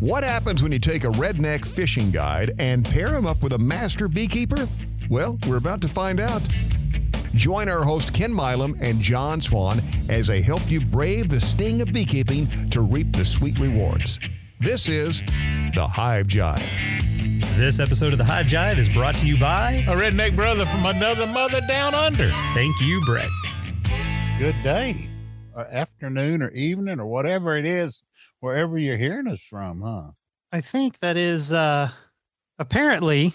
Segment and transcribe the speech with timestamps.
[0.00, 3.58] What happens when you take a redneck fishing guide and pair him up with a
[3.58, 4.68] master beekeeper?
[5.08, 6.42] Well, we're about to find out.
[7.34, 9.78] Join our host Ken Milam and John Swan
[10.10, 14.20] as they help you brave the sting of beekeeping to reap the sweet rewards.
[14.60, 15.22] This is
[15.74, 16.60] the Hive Jive.
[17.56, 19.82] This episode of the Hive Jive is brought to you by.
[19.88, 22.30] A redneck brother from another mother down under.
[22.52, 23.30] Thank you, Brett.
[24.38, 25.08] Good day,
[25.54, 28.02] or afternoon, or evening, or whatever it is,
[28.40, 30.10] wherever you're hearing us from, huh?
[30.52, 31.90] I think that is uh
[32.58, 33.32] apparently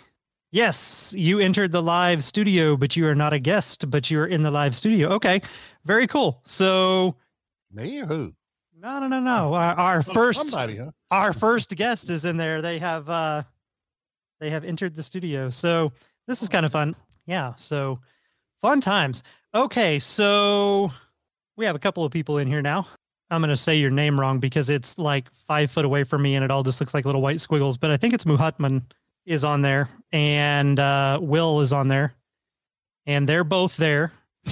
[0.51, 4.41] yes, you entered the live studio, but you are not a guest, but you're in
[4.41, 5.09] the live studio.
[5.09, 5.41] Okay.
[5.85, 6.41] Very cool.
[6.43, 7.15] So
[7.71, 8.33] Me or who?
[8.77, 9.53] no, no, no, no.
[9.53, 10.91] Our, our first somebody, huh?
[11.11, 12.61] our first guest is in there.
[12.61, 13.43] They have uh
[14.39, 15.49] they have entered the studio.
[15.49, 15.91] So
[16.27, 16.95] this is kind of fun.
[17.25, 17.53] Yeah.
[17.55, 17.99] So
[18.61, 19.23] fun times.
[19.53, 20.91] Okay, so
[21.57, 22.87] we have a couple of people in here now.
[23.31, 26.43] I'm gonna say your name wrong because it's like five foot away from me and
[26.43, 28.83] it all just looks like little white squiggles, but I think it's Muhatman
[29.25, 32.13] is on there and uh Will is on there.
[33.07, 34.11] And they're both there.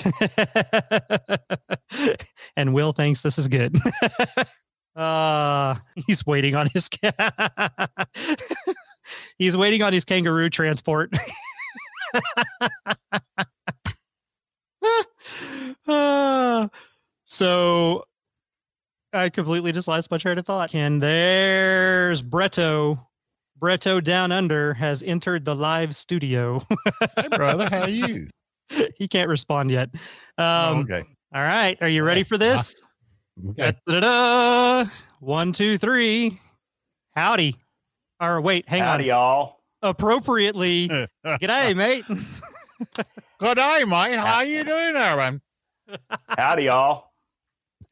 [2.55, 3.77] and Will thinks this is good.
[4.95, 5.75] Uh,
[6.08, 7.88] he's waiting on his ca-
[9.38, 11.14] he's waiting on his kangaroo transport.
[15.88, 16.67] Uh,
[17.23, 18.03] so
[19.13, 20.73] I completely just lost my train of thought.
[20.75, 22.99] And there's Bretto.
[23.59, 26.65] Bretto Down Under has entered the live studio.
[27.17, 28.30] Hey, brother, how are you?
[28.95, 29.89] he can't respond yet.
[30.37, 31.03] Oh, Um, okay.
[31.33, 31.77] All right.
[31.81, 32.80] Are you ready for this?
[33.49, 33.73] Okay.
[33.87, 34.85] Da-da-da.
[35.19, 36.39] One, two, three.
[37.15, 37.55] Howdy.
[38.21, 39.17] Or wait, hang Howdy, on.
[39.17, 39.55] y'all.
[39.81, 40.87] Appropriately.
[41.25, 42.05] G'day, mate.
[43.39, 44.15] Good day, mate.
[44.17, 45.41] How are you doing there, man?
[46.37, 47.08] Howdy, y'all.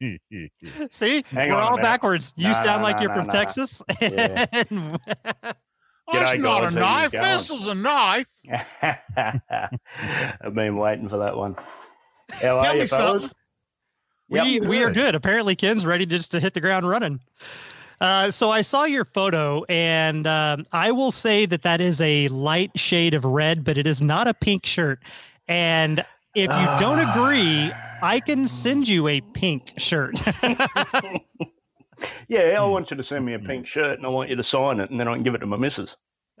[0.90, 2.32] See, Hang we're on all backwards.
[2.36, 3.28] You No, sound no, like you're from.
[3.28, 3.82] Texas.
[4.00, 4.46] Yeah.
[4.52, 4.98] And-
[6.10, 6.74] That's G'day, not a guys.
[6.74, 7.10] Knife.
[7.12, 8.26] This is a knife.
[10.40, 11.54] I've been waiting for that one.
[12.30, 13.28] How are you, fellas?
[14.30, 14.94] we we are Good.
[14.94, 15.14] good.
[15.14, 17.20] Apparently, Ken's ready just to hit the ground running.
[18.00, 22.28] Uh, so I saw your photo, and um, I will say that that is a
[22.28, 25.00] light shade of red, but it is not a pink shirt.
[25.48, 26.04] And
[26.34, 27.70] if you don't agree,
[28.02, 30.20] I can send you a pink shirt.
[32.28, 32.56] Yeah, Hmm.
[32.58, 34.78] I want you to send me a pink shirt and I want you to sign
[34.78, 35.96] it and then I can give it to my missus.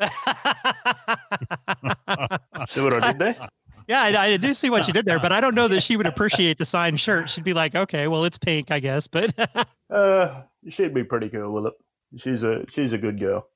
[2.68, 3.48] See what I did there?
[3.88, 5.96] yeah, I, I do see what you did there, but I don't know that she
[5.96, 7.28] would appreciate the signed shirt.
[7.30, 9.06] She'd be like, okay, well, it's pink, I guess.
[9.08, 9.34] But
[9.90, 11.72] Uh, she'd be pretty cool with it.
[12.20, 13.48] She's a she's a good girl.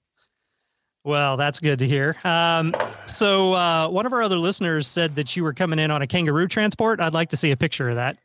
[1.04, 2.16] Well, that's good to hear.
[2.24, 2.74] Um,
[3.06, 6.06] so uh, one of our other listeners said that you were coming in on a
[6.06, 7.00] kangaroo transport.
[7.00, 8.18] I'd like to see a picture of that.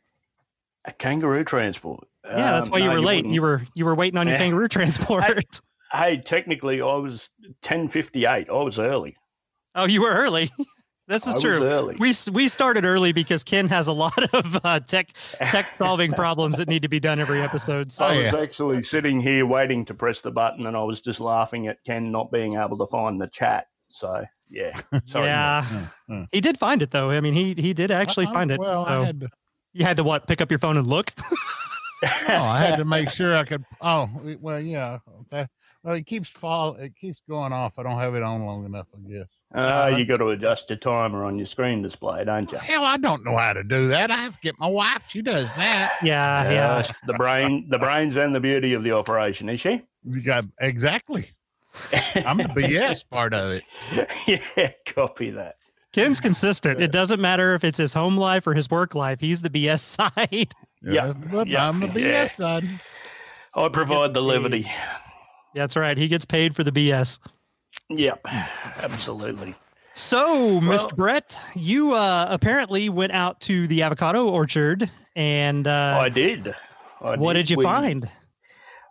[0.84, 2.06] A kangaroo transport.
[2.24, 3.16] Yeah, that's Um, why you no, were late.
[3.16, 4.42] wouldn't- You were you were waiting on your Yeah.
[4.42, 5.24] kangaroo transport.
[5.92, 7.30] Hey, technically, I was
[7.62, 8.48] ten fifty eight.
[8.48, 9.16] I was early.
[9.74, 10.50] oh, you were early.
[11.08, 11.64] this is was true.
[11.64, 11.96] early.
[11.98, 15.08] We we started early because Ken has a lot of uh, tech
[15.50, 17.90] tech solving problems that need to be done every episode.
[17.90, 18.40] So I was yeah.
[18.40, 22.12] actually sitting here waiting to press the button, and I was just laughing at Ken
[22.12, 23.66] not being able to find the chat.
[23.88, 25.26] So yeah, sorry.
[25.26, 26.22] yeah, Hmm, hmm.
[26.30, 27.10] he did find it though.
[27.10, 28.34] I mean, he he did actually Uh-uh.
[28.34, 28.60] find it.
[28.60, 29.28] Well, so I had to.
[29.72, 30.26] you had to what?
[30.26, 31.12] Pick up your phone and look.
[32.00, 32.08] Oh,
[32.44, 33.64] I had to make sure I could.
[33.80, 34.08] Oh,
[34.40, 34.98] well, yeah.
[35.32, 35.50] That,
[35.82, 36.76] well, it keeps fall.
[36.76, 37.76] It keeps going off.
[37.76, 38.86] I don't have it on long enough.
[38.94, 39.26] I guess.
[39.54, 42.58] Uh, you got to adjust your timer on your screen display, don't you?
[42.58, 44.10] Hell, I don't know how to do that.
[44.10, 45.02] I have to get my wife.
[45.08, 45.96] She does that.
[46.02, 46.76] Yeah, yeah.
[46.78, 49.82] Yes, the brain, the brains, and the beauty of the operation, is she?
[50.04, 51.30] You got exactly.
[51.92, 53.64] I'm the BS part of it.
[54.56, 55.56] yeah, copy that.
[55.92, 56.82] Ken's consistent.
[56.82, 59.20] It doesn't matter if it's his home life or his work life.
[59.20, 59.80] He's the BS
[60.16, 60.54] side.
[60.82, 62.26] Yeah, but yeah, I'm the BS yeah.
[62.26, 62.80] side.
[63.54, 64.70] I provide the levity.
[65.54, 65.96] That's right.
[65.96, 67.18] He gets paid for the BS.
[67.90, 68.20] Yep,
[68.76, 69.54] absolutely.
[69.94, 70.94] So, Well- Mr.
[70.94, 76.54] Brett, you uh, apparently went out to the avocado orchard, and uh, I did.
[77.00, 78.08] I what did you We- find?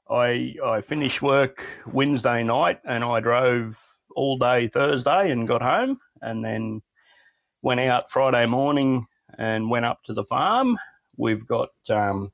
[0.10, 3.76] I I finished work Wednesday night and I drove
[4.16, 6.82] all day Thursday and got home and then
[7.62, 9.06] went out Friday morning
[9.38, 10.78] and went up to the farm.
[11.18, 12.32] We've got um,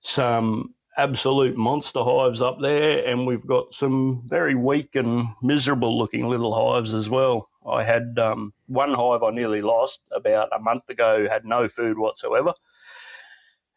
[0.00, 6.28] some absolute monster hives up there and we've got some very weak and miserable looking
[6.28, 7.48] little hives as well.
[7.66, 11.98] I had um, one hive I nearly lost about a month ago, had no food
[11.98, 12.52] whatsoever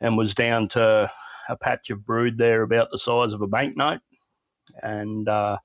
[0.02, 1.12] and was down to
[1.48, 4.02] a patch of brood there about the size of a banknote,
[4.82, 5.58] and uh,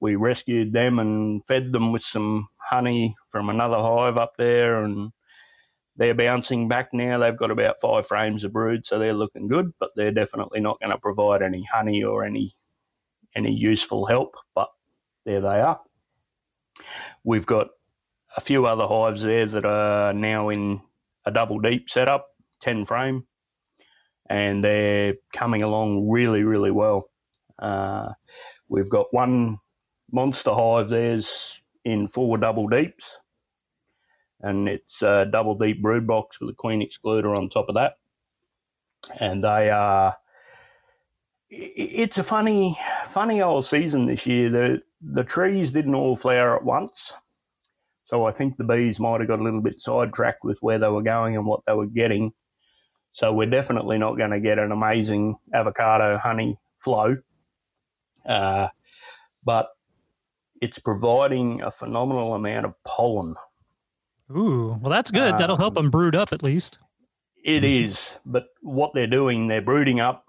[0.00, 5.12] we rescued them and fed them with some honey from another hive up there, and
[5.98, 7.18] they're bouncing back now.
[7.18, 10.80] They've got about five frames of brood, so they're looking good, but they're definitely not
[10.80, 12.54] going to provide any honey or any
[13.36, 14.68] any useful help, but
[15.26, 15.80] there they are.
[17.24, 17.68] We've got
[18.36, 20.80] a few other hives there that are now in
[21.26, 22.26] a double deep setup,
[22.62, 23.26] 10 frame,
[24.30, 27.10] and they're coming along really, really well.
[27.58, 28.08] Uh,
[28.68, 29.58] we've got one
[30.10, 33.18] monster hive there's in four double deeps,
[34.40, 37.94] and it's a double deep brood box with a queen excluder on top of that.
[39.20, 40.16] And they are.
[41.50, 44.50] It's a funny, funny old season this year.
[44.50, 47.14] The the trees didn't all flower at once,
[48.06, 50.88] so I think the bees might have got a little bit sidetracked with where they
[50.88, 52.32] were going and what they were getting.
[53.12, 57.16] So we're definitely not going to get an amazing avocado honey flow.
[58.26, 58.68] Uh,
[59.44, 59.68] but
[60.60, 63.34] it's providing a phenomenal amount of pollen.
[64.30, 65.38] Ooh, well, that's good.
[65.38, 66.78] That'll help Um, them brood up at least.
[67.44, 70.24] It is, but what they're doing, they're brooding up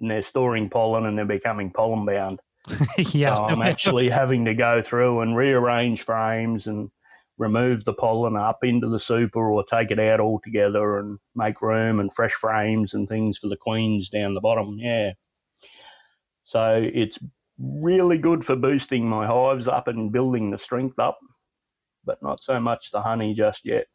[0.00, 2.40] and they're storing pollen and they're becoming pollen bound.
[2.98, 3.34] yeah.
[3.36, 6.90] So I'm actually having to go through and rearrange frames and
[7.38, 12.00] remove the pollen up into the super or take it out altogether and make room
[12.00, 14.76] and fresh frames and things for the queens down the bottom.
[14.78, 15.12] Yeah.
[16.44, 17.18] So it's
[17.58, 21.18] really good for boosting my hives up and building the strength up,
[22.06, 23.86] but not so much the honey just yet.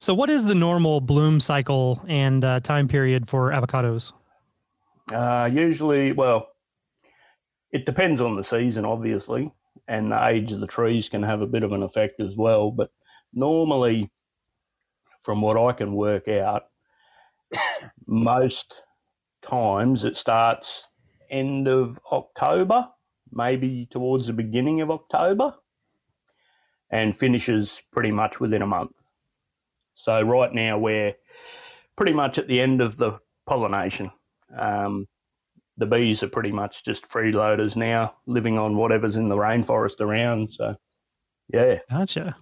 [0.00, 4.12] So, what is the normal bloom cycle and uh, time period for avocados?
[5.12, 6.48] Uh, usually, well,
[7.70, 9.52] it depends on the season, obviously,
[9.86, 12.70] and the age of the trees can have a bit of an effect as well.
[12.70, 12.90] But
[13.32, 14.10] normally,
[15.22, 16.64] from what I can work out,
[18.06, 18.82] most
[19.42, 20.88] times it starts
[21.30, 22.88] end of October,
[23.30, 25.54] maybe towards the beginning of October,
[26.92, 28.92] and finishes pretty much within a month.
[29.94, 31.14] So, right now, we're
[31.96, 34.10] pretty much at the end of the pollination.
[34.56, 35.06] Um,
[35.78, 40.52] the bees are pretty much just freeloaders now, living on whatever's in the rainforest around.
[40.52, 40.76] So,
[41.52, 41.78] yeah.
[41.90, 42.36] Gotcha.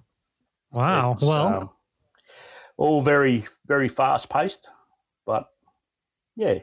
[0.72, 1.12] Wow.
[1.12, 1.70] it's, well, um,
[2.76, 4.68] all very, very fast paced,
[5.26, 5.46] but
[6.36, 6.58] yeah,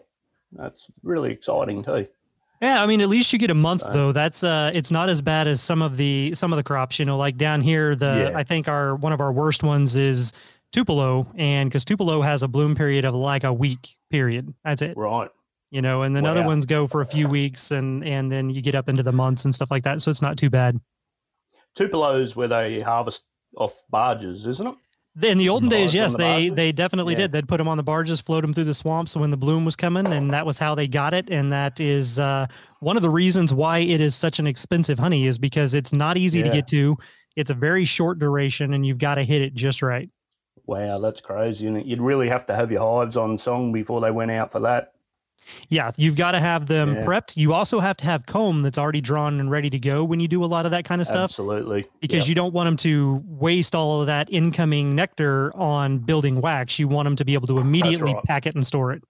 [0.51, 2.07] that's really exciting too.
[2.62, 2.81] Yeah.
[2.83, 4.12] I mean, at least you get a month So- though.
[4.12, 7.00] That's uh, it's not as bad as some of the some of the crops.
[7.00, 8.38] You know, like down here, the Yeah.
[8.38, 10.33] I think our one of our worst ones is
[10.71, 14.54] Tupelo, and because Tupelo has a bloom period of like a week period.
[14.65, 14.98] That's it.
[14.98, 15.30] Right.
[15.71, 18.62] You know, and then other ones go for a few weeks, and and then you
[18.62, 20.01] get up into the months and stuff like that.
[20.01, 20.80] So it's not too bad.
[21.75, 23.24] Tupelo's where they harvest
[23.57, 24.75] off barges, isn't it?
[25.23, 27.21] In the olden days, yes, the they they definitely Yeah.
[27.21, 27.31] did.
[27.31, 29.75] They'd put them on the barges, float them through the swamps when the bloom was
[29.75, 31.29] coming, and that was how they got it.
[31.29, 32.47] And that is uh,
[32.81, 36.17] one of the reasons why it is such an expensive honey is because it's not
[36.17, 36.97] easy to get to.
[37.35, 40.09] It's a very short duration, and you've got to hit it just right.
[40.65, 41.65] Wow, that's crazy.
[41.67, 44.59] And you'd really have to have your hives on song before they went out for
[44.61, 44.93] that.
[45.69, 47.05] Yeah, you've got to have them Yeah.
[47.05, 47.38] prepped.
[47.38, 50.27] You also have to have comb that's already drawn and ready to go when you
[50.27, 51.31] do a lot of that kind of stuff.
[51.31, 51.85] Absolutely.
[52.01, 52.29] because Yep.
[52.29, 56.79] you don't want them to waste all of that incoming nectar on building wax.
[56.79, 58.23] You want them to be able to immediately right.
[58.25, 59.01] pack it and store it.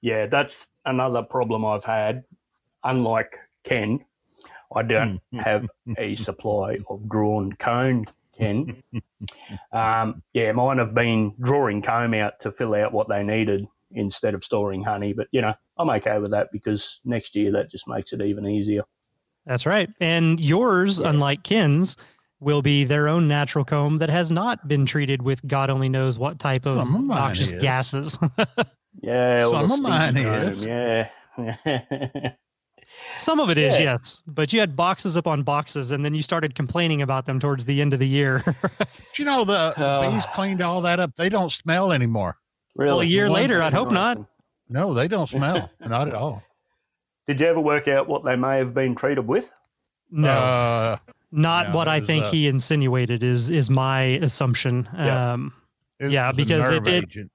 [0.00, 2.24] yeah, that's another problem I've had.
[2.84, 4.04] Unlike Ken,
[4.74, 5.66] I don't have
[5.98, 8.06] a supply of drawn comb,
[8.36, 8.82] Ken.
[9.72, 14.34] Um, yeah, mine have been drawing comb out to fill out what they needed instead
[14.34, 15.12] of storing honey.
[15.12, 18.46] But, you know, I'm okay with that because next year that just makes it even
[18.46, 18.82] easier.
[19.46, 19.90] That's right.
[20.00, 21.10] And yours, Yeah.
[21.10, 21.96] unlike Ken's,
[22.40, 26.18] will be their own natural comb that has not been treated with God only knows
[26.18, 27.62] what type of of noxious is.
[27.62, 28.18] gases.
[29.02, 30.66] Yeah, Some of mine stinky comb, is.
[30.66, 31.08] Yeah.
[33.16, 33.82] Some of it is, Yeah.
[33.92, 34.22] yes.
[34.26, 37.80] But you had boxes upon boxes, and then you started complaining about them towards the
[37.80, 38.42] end of the year.
[38.78, 41.14] But you know the, the Uh, bees cleaned all that up.
[41.16, 42.36] They don't smell anymore.
[42.74, 43.06] Really?
[43.06, 44.18] a year One later, I'd hope not.
[44.68, 45.70] No, they don't smell.
[45.80, 46.42] not at all.
[47.28, 49.52] Did you ever work out what they may have been treated with?
[50.10, 50.96] No, Uh,
[51.30, 54.88] not no, what I think uh, he insinuated is is my assumption.
[54.94, 55.32] Yeah.
[55.32, 55.52] Um,
[55.98, 57.30] it Yeah, because if it- agent.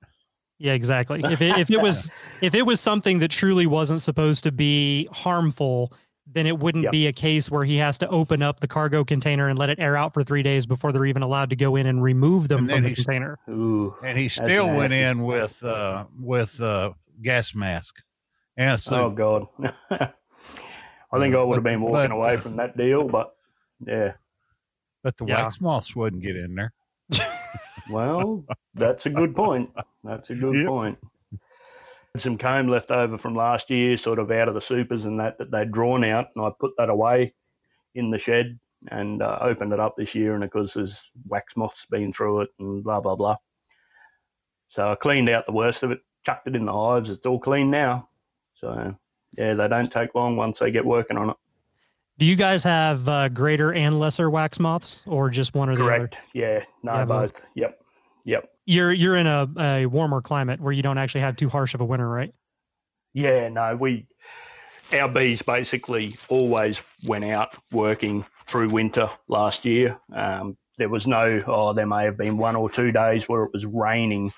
[0.59, 1.21] Yeah, exactly.
[1.23, 5.07] If it, if it was if it was something that truly wasn't supposed to be
[5.11, 5.93] harmful,
[6.33, 6.91] then it wouldn't Yep.
[6.91, 9.79] be a case where he has to open up the cargo container and let it
[9.79, 12.59] air out for three days before they're even allowed to go in and remove them
[12.59, 13.39] And from the he's- container.
[13.49, 13.95] Ooh.
[14.03, 16.91] and he still went in with uh with uh
[17.21, 17.95] gas mask
[18.57, 18.95] and a suit.
[18.95, 19.47] Oh God.
[21.09, 23.33] I think I would have been walking but, away uh, from that deal, but
[23.85, 24.13] yeah.
[25.03, 25.43] but the Yeah.
[25.43, 26.73] wax moths wouldn't get in there.
[27.89, 28.43] Well,
[28.73, 29.69] that's a good point.
[30.03, 30.67] That's a good Yep.
[30.67, 30.97] point.
[32.19, 35.37] Some comb left over from last year, sort of out of the supers and that
[35.37, 37.33] that they'd drawn out, and I put that away
[37.95, 38.59] in the shed
[38.89, 42.41] and uh, opened it up this year, and of course there's wax moths been through
[42.41, 43.37] it and blah blah blah.
[44.69, 47.09] So I cleaned out the worst of it, chucked it in the hives.
[47.09, 48.09] It's all clean now.
[48.55, 48.95] So
[49.37, 51.37] yeah, they don't take long once they get working on it.
[52.17, 55.83] Do you guys have uh, greater and lesser wax moths, or just one or the
[55.83, 55.91] other?
[55.91, 56.15] Correct.
[56.33, 56.63] Yeah.
[56.83, 57.33] No, both.
[57.33, 57.41] both.
[57.55, 57.79] Yep.
[58.27, 58.49] Yep.
[58.65, 61.79] You're you're in a, a warmer climate where you don't actually have too harsh of
[61.81, 62.33] a winter, right?
[63.13, 63.47] Yeah.
[63.47, 64.05] No, we
[64.93, 69.97] our bees basically always went out working through winter last year.
[70.13, 73.51] Um, there was no, oh, there may have been one or two days where it
[73.53, 74.31] was raining,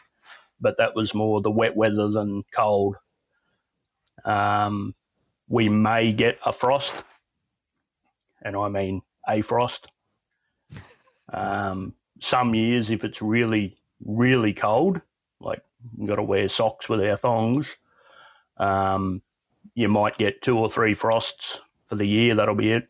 [0.62, 2.96] but that was more the wet weather than cold.
[4.24, 4.93] Um,
[5.48, 6.93] we may get a frost,
[8.43, 9.88] and I mean a frost.
[11.31, 15.01] Um, some years, if it's really, really cold,
[15.39, 15.62] like
[15.98, 17.68] you've got to wear socks with our thongs,
[18.58, 19.22] um,
[19.75, 22.36] you might get two or three frosts for the year.
[22.36, 22.88] That'll be it.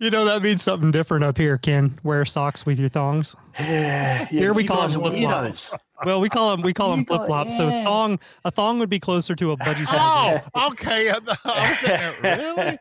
[0.00, 1.56] You know that means something different up here.
[1.56, 3.36] Ken, wear socks with your thongs.
[3.58, 5.70] Yeah, Here we you call them flip-flops.
[6.04, 7.56] Well, we call them we call them flip flops.
[7.56, 7.84] So yeah.
[7.84, 10.42] thong a thong would be closer to a budgie style.
[10.54, 11.10] Oh, okay.
[11.14, 12.78] I th- I was thinking,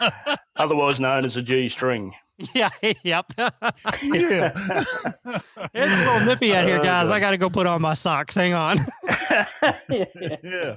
[0.00, 0.36] really?
[0.56, 2.12] Otherwise known as a G string.
[2.54, 2.68] yeah,
[3.02, 3.32] yep.
[4.02, 4.52] Yeah.
[5.74, 7.08] it's a little nippy out here, guys.
[7.08, 8.34] I got to go put on my socks.
[8.34, 8.78] Hang on.
[9.88, 10.76] yeah.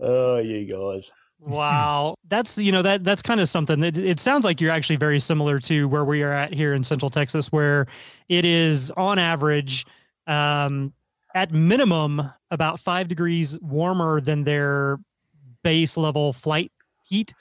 [0.00, 1.10] oh, you guys.
[1.40, 4.96] Wow, that's you know that that's kind of something that it sounds like you're actually
[4.96, 7.86] very similar to where we are at here in Central Texas, where
[8.30, 9.84] it is on average,
[10.26, 10.94] um,
[11.34, 14.98] at minimum, about five degrees warmer than their
[15.62, 16.72] base level flight
[17.02, 17.34] heat.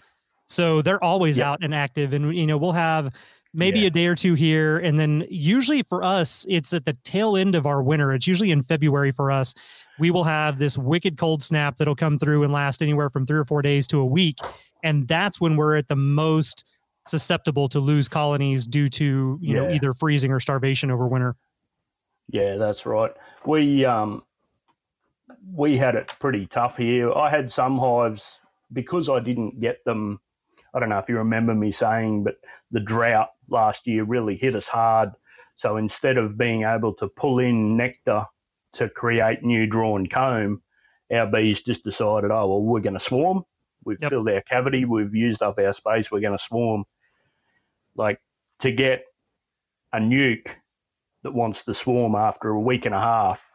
[0.54, 1.48] So they're always Yep.
[1.48, 3.10] out and active, and you know we'll have
[3.54, 3.88] maybe Yeah.
[3.88, 7.56] a day or two here, and then usually for us, it's at the tail end
[7.56, 8.14] of our winter.
[8.14, 9.54] It's usually in February for us
[10.00, 13.38] we will have this wicked cold snap that'll come through and last anywhere from three
[13.38, 14.40] or four days to a week.
[14.82, 16.64] And that's when we're at the most
[17.06, 21.36] susceptible to lose colonies due to, you know, either freezing or starvation over winter.
[22.32, 23.12] Yeah, that's right.
[23.46, 24.24] We um
[25.54, 27.14] we had it pretty tough here.
[27.14, 28.40] I had some hives
[28.72, 30.20] because I didn't get them.
[30.74, 32.36] I don't know if you remember me saying, but
[32.72, 35.10] the drought last year really hit us hard.
[35.56, 38.26] So instead of being able to pull in nectar
[38.74, 40.62] to create new drawn comb,
[41.14, 43.44] our bees just decided, oh well, we're going to swarm.
[43.86, 44.10] We've Yep.
[44.10, 44.86] filled our cavity.
[44.86, 46.10] We've used up our space.
[46.12, 46.86] We're going to swarm.
[47.96, 48.20] Like
[48.62, 49.04] to get
[49.94, 50.48] a nuc
[51.24, 53.46] that wants to swarm after a week and a half.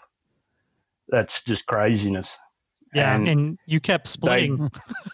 [1.09, 2.37] That's just craziness.
[2.95, 3.15] Yeah.
[3.17, 4.71] And And, you kept splitting.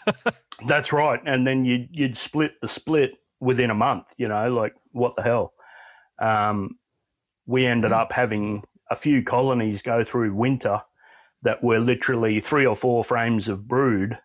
[0.66, 1.20] That's right.
[1.26, 5.22] And then you'd, you'd split the split within a month, you know, like what the
[5.22, 5.52] hell?
[6.20, 6.78] Um,
[7.46, 10.80] we ended up having a few colonies go through winter
[11.42, 14.18] that were literally three or four frames of brood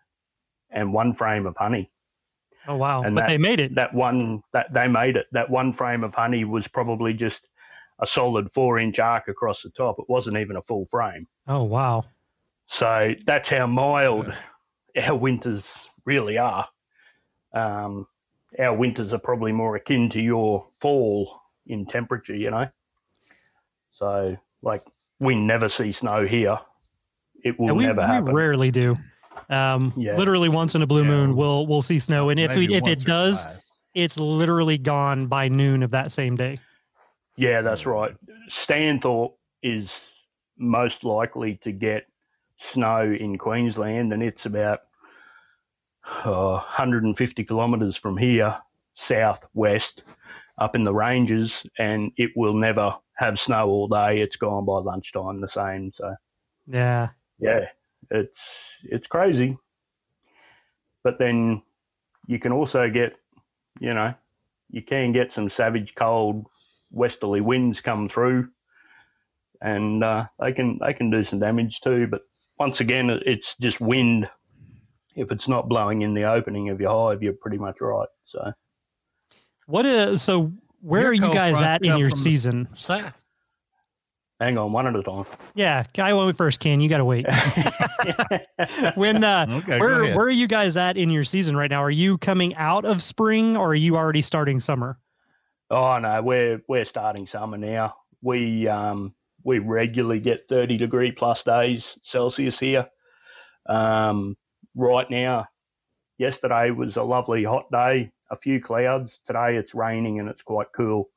[0.70, 1.90] and one frame of honey.
[2.68, 3.02] oh, wow.
[3.02, 3.74] and But that- they made it.
[3.74, 5.26] That one, that they made it.
[5.32, 7.46] That one frame of honey was probably just
[8.00, 9.96] a solid four inch arc across the top.
[9.98, 11.26] It wasn't even a full frame.
[11.46, 12.04] Oh, wow.
[12.68, 14.32] So that's how mild
[14.96, 15.70] our winters
[16.04, 16.68] really are.
[17.52, 18.06] Um,
[18.58, 22.68] our winters are probably more akin to your fall in temperature, you know.
[23.92, 24.82] So, like,
[25.18, 26.58] we never see snow here.
[27.44, 28.26] It will we, never happen.
[28.26, 28.96] we rarely do.
[29.48, 30.16] Um, Yeah.
[30.16, 31.08] literally once in a blue Yeah.
[31.08, 32.28] moon, we'll, we'll see snow.
[32.28, 33.58] And if we, if it does, twice.
[33.94, 36.58] it's literally gone by noon of that same day.
[37.36, 38.14] Yeah, that's right.
[38.50, 39.92] Stanthorpe is
[40.58, 42.06] most likely to get
[42.58, 44.80] snow in Queensland, and it's about
[46.24, 48.56] uh, 150 kilometres from here,
[48.94, 50.02] southwest,
[50.58, 54.20] up in the ranges, and it will never have snow all day.
[54.20, 55.92] It's gone by lunchtime the same.
[55.92, 56.14] So
[57.38, 57.60] Yeah.
[57.60, 57.66] yeah,
[58.10, 58.40] it's
[58.84, 59.56] it's crazy.
[61.02, 61.62] But then
[62.26, 63.16] you can also get,
[63.80, 64.14] you know,
[64.70, 66.46] you can get some savage cold
[66.90, 68.50] westerly winds come through,
[69.62, 72.06] and uh, they can they can do some damage too.
[72.06, 72.22] But
[72.58, 74.28] once again, it's just wind.
[75.16, 78.08] If it's not blowing in the opening of your hive, you're pretty much right.
[78.24, 78.52] So
[79.66, 80.52] What is so?
[80.82, 82.68] Where Your are you guys at in your from the- season?
[84.40, 85.26] Hang on, one at a time.
[85.54, 86.60] Yeah, guy went first.
[86.60, 87.26] can, you got to wait.
[88.94, 91.82] when uh, Okay, where where are you guys at in your season right now?
[91.82, 94.98] Are you coming out of spring or are you already starting summer?
[95.70, 97.94] Oh no, we're we're starting summer now.
[98.22, 99.14] We um
[99.44, 102.88] we regularly get thirty degree plus days Celsius here.
[103.66, 104.38] Um,
[104.74, 105.46] right now,
[106.18, 109.20] yesterday was a lovely hot day, a few clouds.
[109.26, 111.08] Today it's raining and it's quite cool.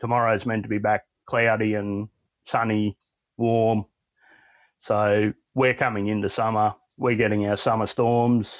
[0.00, 2.08] Tomorrow's meant to be back cloudy and
[2.44, 2.96] sunny,
[3.36, 3.84] warm.
[4.82, 6.74] So we're coming into summer.
[6.96, 8.58] We're getting our summer storms,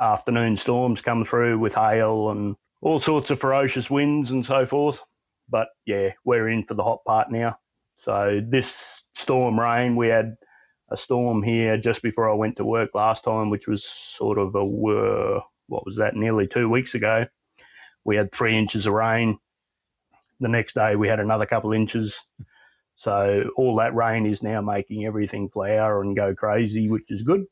[0.00, 5.00] afternoon storms come through with hail and all sorts of ferocious winds and so forth.
[5.48, 7.58] But yeah, we're in for the hot part now.
[7.98, 10.36] So this storm rain, we had
[10.90, 14.54] a storm here just before I went to work last time, which was sort of
[14.54, 16.16] a uh, what was that?
[16.16, 17.26] Nearly two weeks ago.
[18.04, 19.38] We had three inches of rain.
[20.40, 22.18] The next day we had another couple inches.
[22.96, 27.44] So all that rain is now making everything flower and go crazy, which is good.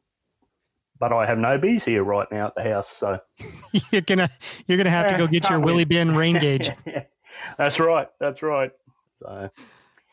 [0.98, 3.18] But I have no bees here right now at the house, so
[3.92, 4.30] you're gonna
[4.66, 5.84] you're gonna have to go get your Willie.
[5.84, 6.70] Bin rain gauge.
[7.58, 8.08] that's right.
[8.18, 8.70] That's right.
[9.20, 9.50] So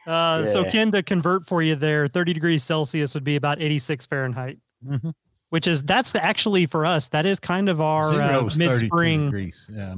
[0.07, 4.05] Uh, So Ken, to convert for you there, 30 degrees Celsius would be about 86
[4.05, 5.13] Fahrenheit, Mhm.
[5.49, 7.07] which is that's actually for us.
[7.09, 9.51] That is kind of our uh, mid spring.
[9.69, 9.95] Yeah,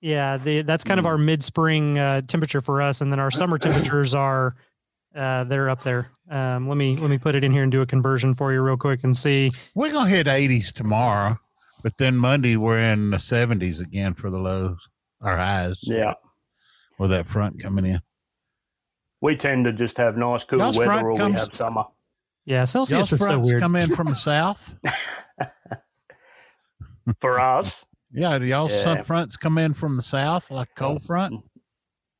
[0.00, 1.08] Yeah, the, that's kind of Mm.
[1.08, 4.54] our mid spring uh, temperature for us, and then our summer temperatures are
[5.14, 6.08] uh, they're up there.
[6.30, 8.62] Um, let me let me put it in here and do a conversion for you
[8.62, 9.50] real quick and see.
[9.74, 11.38] We're gonna hit 80s tomorrow,
[11.82, 14.78] but then Monday we're in the 70s again for the lows,
[15.20, 15.78] our highs.
[15.82, 16.14] yeah,
[16.98, 18.00] with that front coming in.
[19.22, 21.84] We tend to just have nice cool Y'all's weather, or comes- we have summer.
[22.44, 23.62] Yeah, Celsius Y'all's is so fronts weird.
[23.62, 24.74] come in from the south.
[27.20, 28.82] For us, Yeah, do y'all's Yeah.
[28.84, 31.40] sun fronts come in from the south, like cold front?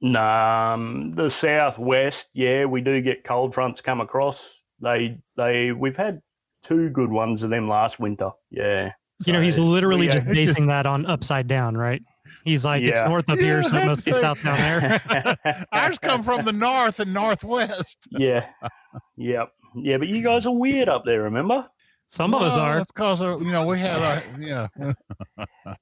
[0.00, 4.42] Nah, um, the southwest, yeah, we do get cold fronts come across.
[4.80, 6.20] They, they, we've had
[6.62, 8.30] two good ones of them last winter.
[8.50, 8.92] Yeah,
[9.24, 12.02] you know, he's literally we, uh, just basing that on upside down, right?
[12.44, 15.66] He's like, it's north up here, so it must be that's south down there.
[15.72, 17.98] Ours come from the north and northwest.
[18.10, 18.48] yeah,
[19.16, 19.98] yep, yeah.
[19.98, 21.68] But you guys are weird up there, remember?
[22.12, 22.76] Some of us are.
[22.76, 24.68] That's because you know we have our yeah.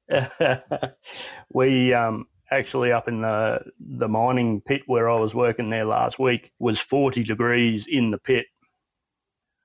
[1.52, 6.20] we um, actually up in the the mining pit where I was working there last
[6.20, 8.46] week was 40 degrees in the pit,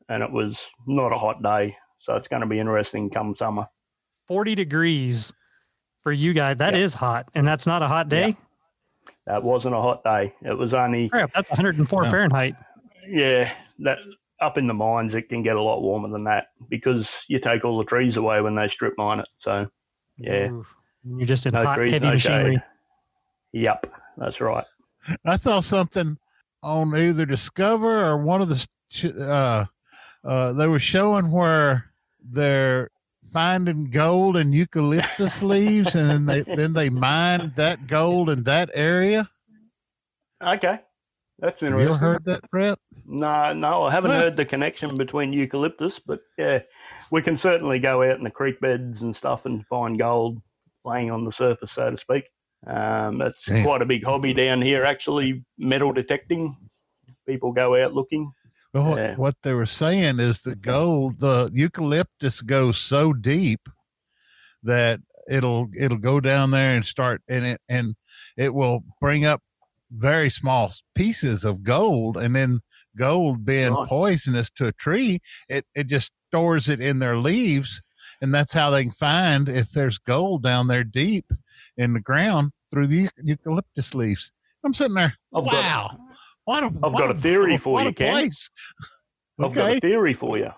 [0.10, 1.78] and it was not a hot day.
[2.00, 3.68] So it's going to be interesting come summer.
[4.28, 5.32] 40 degrees
[6.06, 6.58] for you guys.
[6.58, 7.00] That is Yeah.
[7.00, 8.28] hot, and that's not a hot Yeah.
[8.28, 8.36] day.
[9.26, 10.36] That wasn't a hot day.
[10.44, 12.12] It was only Crap, that's 104 Yeah.
[12.12, 12.56] Fahrenheit.
[13.08, 13.98] yeah that
[14.40, 17.64] up in the mines it can get a lot warmer than that because you take
[17.66, 19.28] all the trees away when they strip mine it.
[19.40, 19.68] So
[20.18, 20.66] yeah, Ooh,
[21.04, 22.54] You're just in no hot, trees, heavy no machinery.
[22.56, 22.64] shade.
[23.64, 23.88] Yep,
[24.18, 24.66] that's right.
[25.26, 26.18] I saw something
[26.62, 28.68] on either Discover or one of the
[29.28, 29.66] uh,
[30.24, 31.86] uh, they were showing where
[32.24, 32.92] they're
[33.34, 38.70] finding gold in eucalyptus leaves, and then they then they mine that gold in that
[38.74, 39.30] area.
[40.44, 40.80] Okay,
[41.40, 41.72] that's Have interesting.
[41.80, 42.80] you ever heard that, Brett?
[43.06, 44.18] No, no, I haven't Huh.
[44.18, 46.60] heard the connection between eucalyptus, but yeah,
[47.12, 50.42] we can certainly go out in the creek beds and stuff and find gold
[50.86, 52.26] laying on the surface, so to speak.
[52.68, 53.64] Um, that's Damn.
[53.64, 56.56] quite a big hobby down here, actually, metal detecting.
[57.28, 58.32] People go out looking.
[58.76, 59.16] Well, Yeah.
[59.16, 63.70] what they were saying is the gold, the eucalyptus goes so deep
[64.64, 67.96] that it'll it'll go down there and start and it and
[68.38, 69.42] it will bring up
[69.92, 72.60] very small pieces of gold and then
[72.98, 77.82] gold being poisonous to a tree it it just stores it in their leaves
[78.22, 81.26] and that's how they can find if there's gold down there deep
[81.78, 84.32] in the ground through the eucalyptus leaves.
[84.64, 86.00] I'm sitting there I've got- wow
[86.46, 88.12] what a, I've what got a theory for what you, a Ken.
[88.12, 88.50] place.
[89.44, 90.50] I've got a theory for you.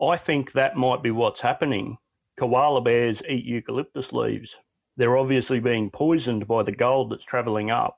[0.00, 1.96] I think that might be what's happening.
[2.38, 4.50] Koala bears eat eucalyptus leaves.
[4.96, 7.96] They're obviously being poisoned by the gold that's traveling up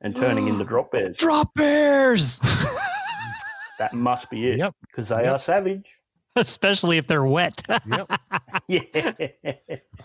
[0.00, 1.16] and turning into drop bears.
[1.16, 2.38] Drop bears,
[3.78, 4.74] That must be it Yep.
[4.90, 5.32] because they Yep.
[5.34, 5.94] are savage.
[6.36, 7.62] especially if they're wet.
[7.86, 8.10] Yep.
[8.68, 8.80] Yeah.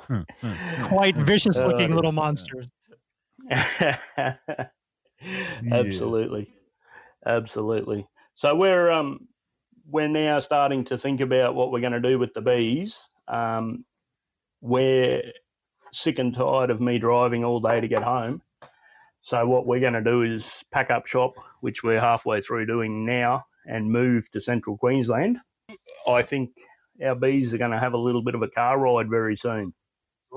[0.07, 0.81] Hmm, hmm, hmm.
[0.83, 2.69] Quite vicious looking Uh, little monsters.
[5.71, 6.53] Absolutely.
[7.25, 8.07] Absolutely.
[8.33, 9.27] So we're um
[9.89, 12.97] we're now starting to think about what we're going to do with the bees.
[13.27, 13.85] Um,
[14.61, 15.21] we're
[15.91, 18.41] sick and tired of me driving all day to get home.
[19.21, 23.05] So what we're going to do is pack up shop, which we're halfway through doing
[23.05, 25.37] now, and move to central Queensland.
[26.07, 26.51] I think
[27.03, 29.73] our bees are going to have a little bit of a car ride very soon.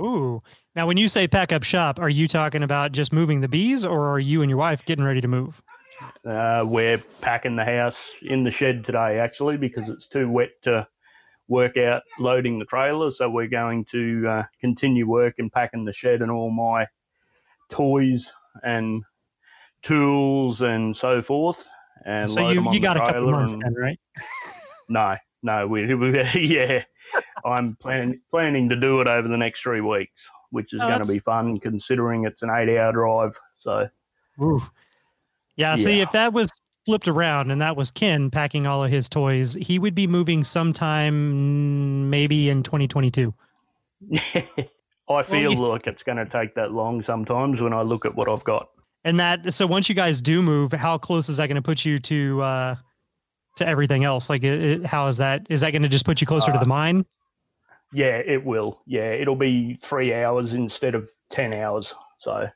[0.01, 0.43] Ooh.
[0.75, 3.85] Now, when you say pack up shop, are you talking about just moving the bees,
[3.85, 5.63] or are you and your wife getting ready to move?
[6.25, 10.87] Uh, we're packing the house in the shed today, actually, because it's too wet to
[11.49, 13.11] work out loading the trailer.
[13.11, 16.87] So we're going to uh, continue work and packing the shed and all my
[17.71, 19.05] toys and
[19.83, 21.65] tools and so forth.
[22.05, 24.01] And so you, you got a couple months and- then, right?
[24.89, 26.85] No, no, we, we yeah.
[27.45, 31.01] I'm plan, planning to do it over the next three weeks, which is Oh, going
[31.05, 33.37] to be fun considering it's an eight-hour drive.
[33.57, 33.89] So
[34.41, 34.63] Ooh.
[35.57, 36.03] Yeah, see, Yeah.
[36.05, 36.53] if that was
[36.85, 40.45] flipped around and that was Ken packing all of his toys, he would be moving
[40.45, 43.35] sometime mm, maybe in 2022.
[45.09, 48.15] I feel you- like it's going to take that long sometimes when I look at
[48.15, 48.69] what I've got.
[49.05, 51.85] And that, so once you guys do move, how close is that going to put
[51.85, 52.75] you to uh,
[53.57, 54.29] to everything else?
[54.29, 55.47] Like, it, it- how is that?
[55.49, 57.07] Is that going to just put you closer to Uh, the mine?
[57.93, 58.81] Yeah, it will.
[58.85, 61.95] Yeah, it'll be three hours instead of ten hours.
[62.19, 62.49] So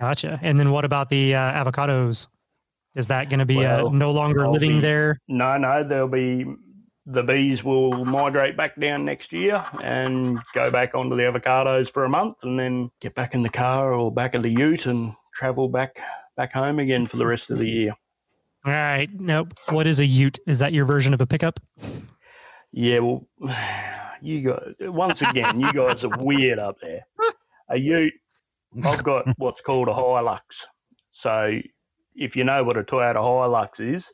[0.00, 0.38] Gotcha.
[0.42, 2.28] And then what about the uh, avocados?
[2.94, 5.18] Is that going to be uh, Well, no longer living be- there?
[5.28, 6.46] no, no, there'll be
[7.06, 12.04] the bees will migrate back down next year and go back onto the avocados for
[12.04, 15.12] a month, and then get back in the car or back of the Ute and
[15.34, 15.96] travel back
[16.36, 17.92] back home again for the rest of the year.
[18.64, 19.08] All right.
[19.20, 19.52] Nope.
[19.68, 20.38] What is a Ute?
[20.46, 21.60] Is that your version of a pickup?
[22.72, 23.26] Yeah, well,
[24.22, 27.04] you guys, once again, you guys are weird up there.
[27.68, 28.14] A Ute,
[28.82, 30.40] I've got what's called a Hilux.
[31.12, 31.58] So
[32.16, 34.04] if you know what a Toyota Hilux is,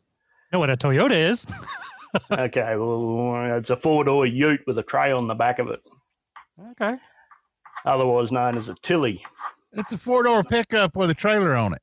[0.53, 1.47] know what a Toyota is.
[2.33, 5.79] okay, well, it's a four door Ute with a tray on the back of it,
[6.73, 6.97] Okay.
[7.87, 9.23] otherwise known as a Tilly,
[9.75, 11.83] It's a four door pickup with a trailer on it.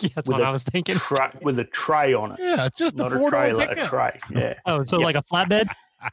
[0.00, 0.96] Yeah, that's With what I was thinking.
[0.98, 2.38] tra- with a tray on it.
[2.40, 4.18] Yeah, just Not a a four door trailer, a tray.
[4.30, 4.54] Yeah.
[4.64, 5.04] Oh, so Yep.
[5.04, 5.62] like a flatbed?
[5.62, 6.10] Is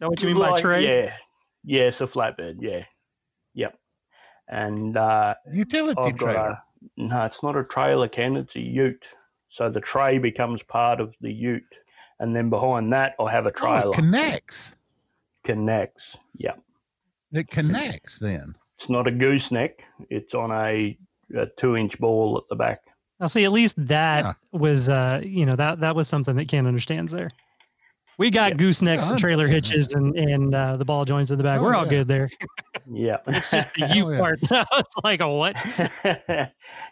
[0.00, 0.84] that what you mean by tray?
[1.04, 1.14] Yeah.
[1.64, 2.56] Yeah, it's a flatbed.
[2.60, 2.84] Yeah.
[4.52, 4.60] Yep.
[4.68, 6.48] And uh, Utility I've got trailer.
[6.50, 6.62] a
[6.96, 8.36] no, it's not a trailer, Ken.
[8.36, 9.04] It's a Ute.
[9.50, 11.62] So the tray becomes part of the Ute,
[12.20, 13.90] and then behind that, I have a Oh, trailer.
[13.90, 14.74] it connects.
[15.44, 16.16] Connects.
[16.36, 16.52] Yeah,
[17.32, 18.54] It connects then.
[18.78, 19.82] it's not a gooseneck.
[20.10, 20.96] It's on a,
[21.36, 22.80] a two-inch ball at the back.
[23.20, 24.32] Now, see, at least that Yeah.
[24.58, 27.30] was, uh, you know, that that was something that Ken understands there.
[28.18, 28.56] We got Yeah.
[28.66, 31.60] goosenecks and trailer hitches and and uh, the ball joints in the back.
[31.60, 31.90] Oh, We're all yeah.
[31.90, 32.28] good there.
[32.90, 33.16] Yeah.
[33.26, 34.18] It's just the Oh, U yeah.
[34.18, 34.38] part.
[34.50, 35.56] it's like a what?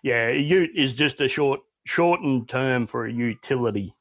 [0.03, 3.95] yeah, a Ute is just a short shortened term for a utility.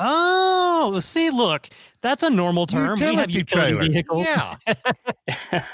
[0.00, 1.68] Oh, see, look,
[2.02, 2.98] that's a normal term.
[3.00, 3.92] we have Utility utility trailer.
[3.92, 4.26] vehicles.
[4.26, 5.64] Yeah.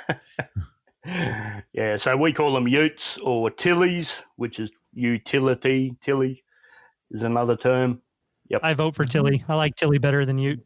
[1.74, 5.94] yeah, so we call them utes or tillies, which is utility.
[6.02, 6.42] Tilly
[7.10, 8.00] is another term.
[8.62, 9.10] I vote for mm-hmm.
[9.10, 9.44] Tilly.
[9.48, 10.58] I like Tilly better than you.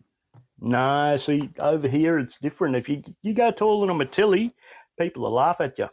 [0.61, 2.75] No, see, over here it's different.
[2.77, 4.55] If you you go taller than a tilly,
[4.99, 5.89] people will laugh at you.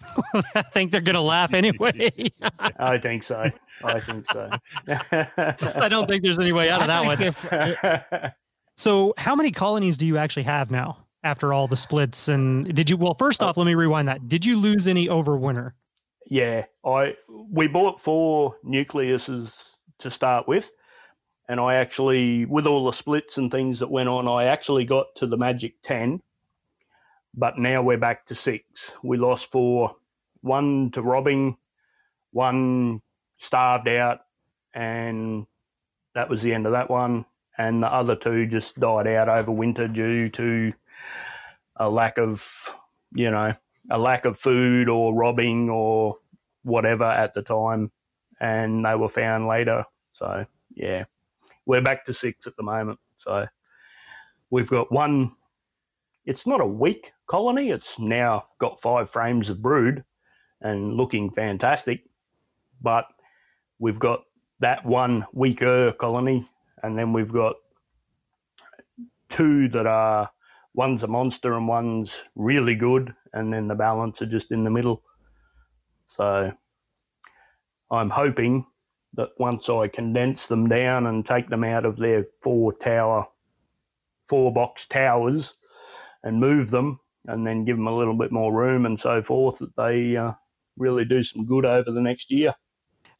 [0.54, 2.10] I think they're gonna laugh anyway.
[2.78, 3.50] I think so.
[3.82, 4.50] I think so.
[4.88, 7.22] I don't think there's any way out of that one.
[7.22, 8.30] if- uh,
[8.76, 12.28] So, how many colonies do you actually have now after all the splits?
[12.28, 12.96] And did you?
[12.96, 14.28] Well, first off, let me rewind that.
[14.28, 15.74] Did you lose any over winter?
[16.28, 17.14] yeah, I
[17.50, 19.52] we bought four nucleuses
[19.98, 20.70] to start with,
[21.48, 25.06] and I actually, with all the splits and things that went on, I actually got
[25.16, 26.20] to the magic ten.
[27.34, 28.92] But now we're back to six.
[29.02, 29.96] We lost four,
[30.40, 31.56] one to robbing,
[32.32, 33.00] one
[33.38, 34.20] starved out,
[34.74, 35.46] and
[36.14, 37.24] that was the end of that one.
[37.56, 40.72] And the other two just died out over winter due to
[41.76, 42.46] a lack of,
[43.14, 43.54] you know,
[43.90, 46.18] a lack of food or robbing or
[46.62, 47.90] whatever at the time,
[48.40, 49.84] and they were found later.
[50.12, 51.04] So yeah,
[51.68, 52.98] we're back to six at the moment.
[53.18, 53.46] So
[54.50, 55.32] we've got one.
[56.24, 57.70] It's not a weak colony.
[57.70, 60.02] It's now got five frames of brood
[60.62, 62.00] and looking fantastic,
[62.80, 63.04] but
[63.78, 64.22] we've got
[64.60, 66.48] that one weaker colony,
[66.82, 67.54] and then we've got
[69.28, 70.28] two that are
[70.74, 74.70] one's a monster and one's really good, and then the balance are just in the
[74.70, 75.02] middle.
[76.16, 76.50] So
[77.90, 78.66] I'm hoping
[79.18, 83.26] that once I condense them down and take them out of their four tower,
[84.28, 85.54] four box towers
[86.22, 89.58] and move them and then give them a little bit more room and so forth,
[89.58, 90.32] that they uh,
[90.76, 92.54] really do some good over the next year.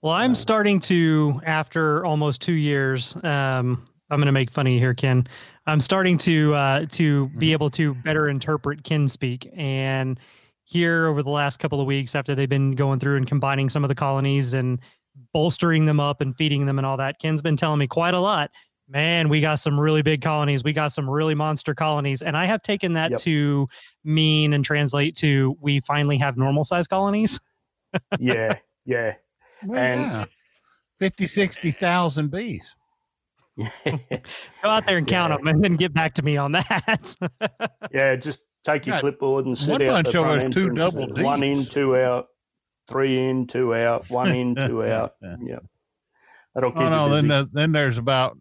[0.01, 4.95] Well, I'm starting to, after almost two years, um, I'm going to make funny here,
[4.95, 5.27] Ken.
[5.67, 10.19] I'm starting to uh, to be able to better interpret Ken speak, and
[10.63, 13.85] here over the last couple of weeks, after they've been going through and combining some
[13.85, 14.79] of the colonies and
[15.33, 18.21] bolstering them up and feeding them and all that, Ken's been telling me quite a
[18.21, 18.51] lot.
[18.91, 20.65] Man, we got some really big colonies.
[20.65, 23.21] We got some really monster colonies, and I have taken that Yep.
[23.21, 23.69] to
[24.05, 27.39] mean and translate to we finally have normal size colonies.
[28.19, 28.55] Yeah,
[28.85, 29.15] yeah.
[29.65, 30.25] Well, And- yeah.
[31.01, 32.63] 50, 60,000 bees.
[33.57, 33.69] Go
[34.65, 35.37] out there and count Yeah.
[35.39, 37.17] them, and then get back to me on that.
[37.93, 40.55] Yeah, just take your Yeah, clipboard and sit one out bunch the of front us,
[40.55, 40.79] two entrance.
[40.95, 42.27] double One in, two out,
[42.89, 45.15] three in, two out, one in, two out.
[45.23, 45.59] Yeah,
[46.55, 48.37] that'll keep Oh no, then the, then there's about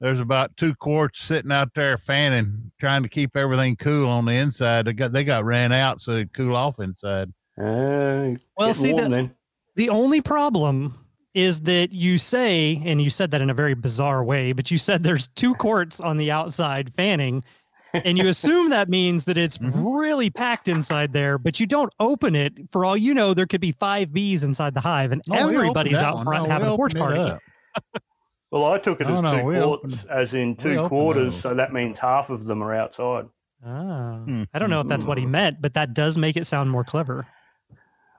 [0.00, 4.32] there's about two quarts sitting out there fanning, trying to keep everything cool on the
[4.32, 4.86] inside.
[4.86, 7.32] They got they got ran out so it'd cool off inside.
[7.58, 9.30] Uh, Well, see, warm the-
[9.76, 10.94] the only problem
[11.34, 14.78] is that you say, and you said that in a very bizarre way, but you
[14.78, 17.44] said there's two quarts on the outside fanning,
[18.04, 19.98] and you assume that means that it's Mhm.
[19.98, 22.52] really packed inside there, but you don't open it.
[22.72, 26.00] For all you know, there could be five bees inside the hive, and No, everybody's
[26.00, 27.32] out front No, having a porch party.
[28.52, 31.34] Well, I took it as no, two we quarts, as in two quarters.
[31.38, 33.26] So that means half of them are outside.
[33.66, 34.44] Ah, Hmm.
[34.54, 36.84] I don't know if that's what he meant, but that does make it sound more
[36.84, 37.26] clever.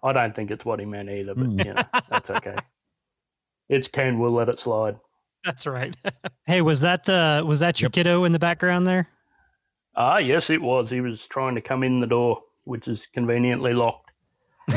[0.03, 1.59] I don't think it's what he meant either, but Hmm.
[1.59, 2.55] you know, that's okay.
[3.69, 4.19] It's Ken.
[4.19, 4.97] We'll let it slide.
[5.45, 5.95] That's right.
[6.45, 7.93] hey, was that uh was that your Yep.
[7.93, 9.07] kiddo in the background there?
[9.99, 10.89] Ah, yes, it was.
[10.91, 14.11] He was trying to come in the door, which is conveniently locked.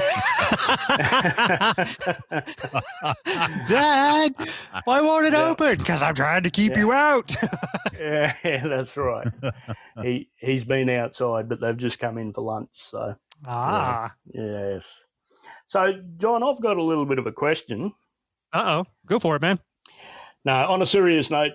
[3.68, 4.34] Dad,
[4.84, 5.48] why won't it Yeah.
[5.50, 5.78] open?
[5.78, 6.78] Because I'm trying to keep Yeah.
[6.78, 7.36] you out.
[7.98, 8.34] yeah,
[8.66, 9.26] that's right.
[10.02, 12.70] he he's been outside, but they've just come in for lunch.
[12.74, 13.14] So
[13.46, 15.06] ah, yes.
[15.66, 17.92] So John, I've got a little bit of a question.
[18.52, 19.58] uh oh, go for it, man.
[20.44, 21.52] Now, on a serious note,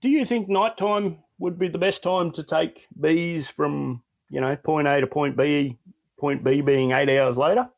[0.00, 4.54] do you think nighttime would be the best time to take bees from you know
[4.56, 5.76] point A to point B,
[6.18, 7.68] point B being eight hours later?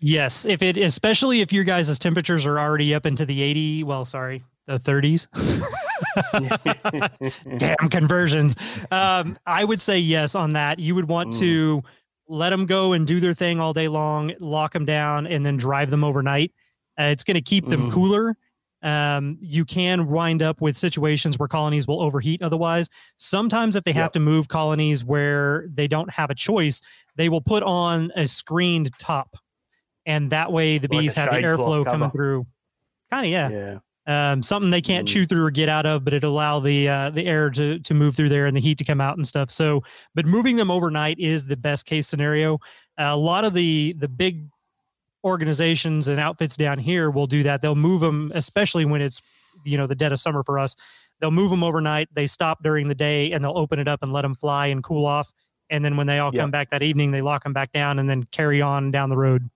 [0.00, 4.04] Yes, if it especially if your guys' temperatures are already up into the 80, well,
[4.04, 5.28] sorry, the 30s.
[7.58, 8.56] Damn conversions.
[8.90, 10.78] Um, I would say yes on that.
[10.78, 11.38] You would want Mm.
[11.38, 11.82] to
[12.28, 15.56] let them go and do their thing all day long, lock them down, and then
[15.56, 16.52] drive them overnight.
[16.98, 17.92] Uh, it's going to keep them Mhm.
[17.92, 18.36] cooler.
[18.82, 22.88] Um, you can wind up with situations where colonies will overheat otherwise.
[23.16, 24.12] Sometimes, if they have Yep.
[24.14, 26.82] to move colonies where they don't have a choice,
[27.16, 29.36] they will put on a screened top.
[30.04, 32.46] And that way, the Like bees have the airflow coming through.
[33.10, 34.32] Kind of, yeah yeah.
[34.32, 35.12] um, something they can't Mm.
[35.12, 37.94] chew through or get out of, but it allow the uh, the air to to
[37.94, 39.50] move through there and the heat to come out and stuff.
[39.50, 42.58] So, but moving them overnight is the best case scenario.
[42.98, 44.48] a lot of the the big
[45.24, 47.62] organizations and outfits down here will do that.
[47.62, 49.20] They'll move them, especially when it's
[49.64, 50.76] you know the dead of summer for us.
[51.20, 52.08] They'll move them overnight.
[52.14, 54.82] They stop during the day and they'll open it up and let them fly and
[54.82, 55.32] cool off.
[55.70, 56.40] And then when they all Yeah.
[56.42, 59.16] come back that evening, they lock them back down and then carry on down the
[59.16, 59.48] road.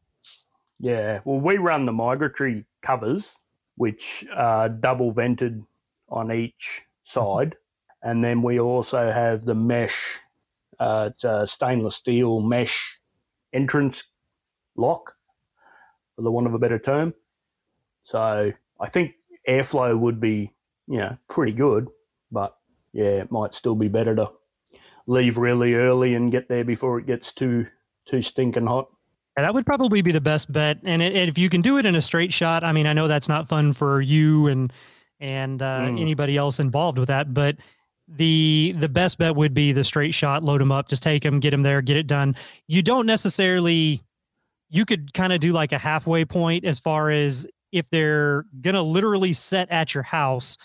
[0.78, 3.32] Yeah, well, we run the migratory covers,
[3.76, 5.64] which are double vented
[6.08, 7.56] on each side,
[8.02, 10.18] and then we also have the mesh,
[10.78, 12.98] uh, it's a stainless steel mesh
[13.52, 14.04] entrance
[14.76, 15.14] lock,
[16.16, 17.14] for the want of a better term.
[18.04, 19.14] So I think
[19.48, 20.52] airflow would be,
[20.88, 21.88] you know, pretty good,
[22.32, 22.56] but
[22.92, 24.30] yeah, it might still be better to
[25.06, 27.66] leave really early and get there before it gets too
[28.06, 28.88] too stinking hot.
[29.36, 30.78] Yeah, that would probably be the best bet.
[30.84, 33.08] And it, if you can do it in a straight shot, I mean, I know
[33.08, 34.72] that's not fun for you and
[35.20, 36.00] and uh, Mm.
[36.00, 37.56] anybody else involved with that, but
[38.08, 40.44] the the best bet would be the straight shot.
[40.44, 42.36] Load them up, just take them, get them there, get it done.
[42.68, 44.02] You don't necessarily.
[44.68, 48.82] You could kind of do like a halfway point as far as if they're gonna
[48.82, 50.56] literally set at your house,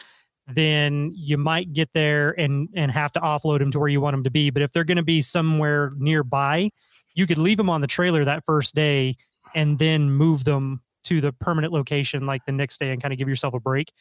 [0.48, 4.14] then you might get there and and have to offload them to where you want
[4.14, 4.50] them to be.
[4.50, 6.72] But if they're gonna be somewhere nearby,
[7.16, 9.16] you could leave them on the trailer that first day
[9.54, 13.18] and then move them to the permanent location like the next day and kind of
[13.18, 13.92] give yourself a break.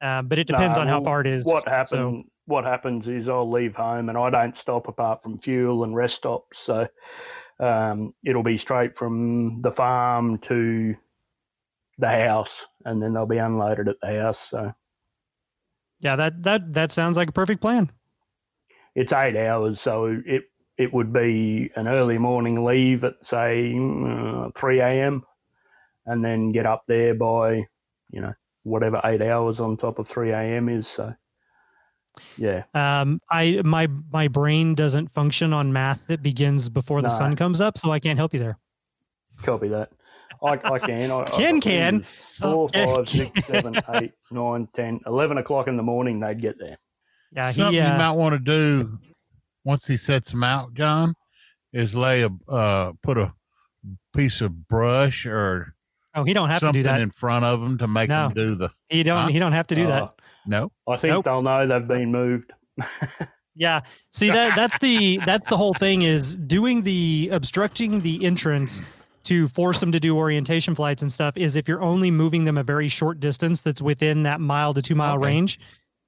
[0.00, 1.44] Um, but it depends on how far it is.
[1.44, 1.90] What happens?
[1.90, 5.94] So, What happens is I'll leave home and I don't stop apart from fuel and
[5.94, 6.60] rest stops.
[6.60, 6.88] So
[7.60, 10.96] um, it'll be straight from the farm to
[11.98, 14.40] the house, and then they'll be unloaded at the house.
[14.50, 14.72] So
[16.00, 17.90] yeah, that that that sounds like a perfect plan.
[18.94, 19.80] it's eight hours.
[19.80, 20.44] So it
[20.78, 25.24] it would be an early morning leave at say uh, three a.m.
[26.06, 27.66] and then get up there by
[28.10, 30.68] you know whatever eight hours on top of three a.m.
[30.68, 30.88] is.
[30.88, 31.14] So
[32.36, 32.64] yeah.
[32.74, 37.14] Um, I my my brain doesn't function on math that begins before the No.
[37.14, 38.58] sun comes up, so I can't help you there.
[39.42, 39.90] Copy that.
[40.42, 41.10] I, I can.
[41.10, 42.02] I, Ken I, can.
[42.02, 46.58] Four, Oh, five, six, seven, eight, nine, ten, eleven o'clock in the morning, they'd get
[46.58, 46.76] there.
[47.32, 47.78] Yeah, Something he.
[47.80, 48.98] you Uh, might want to do
[49.64, 51.14] once he sets them out, John,
[51.72, 53.32] is lay a uh, put a
[54.16, 55.74] piece of brush or
[56.14, 57.00] oh, he don't have to do that.
[57.00, 58.28] in front of them to make No.
[58.28, 59.24] them do the He don't.
[59.24, 59.28] Huh?
[59.28, 60.14] He don't have to do that.
[60.48, 60.72] No.
[60.88, 61.24] I think Nope.
[61.26, 62.52] they'll know they've been moved.
[63.58, 63.80] Yeah.
[64.12, 68.80] See that that's the that's the whole thing is doing the obstructing the entrance
[69.24, 72.56] to force them to do orientation flights and stuff is if you're only moving them
[72.56, 75.26] a very short distance that's within that mile to 2 mile Okay.
[75.26, 75.58] range,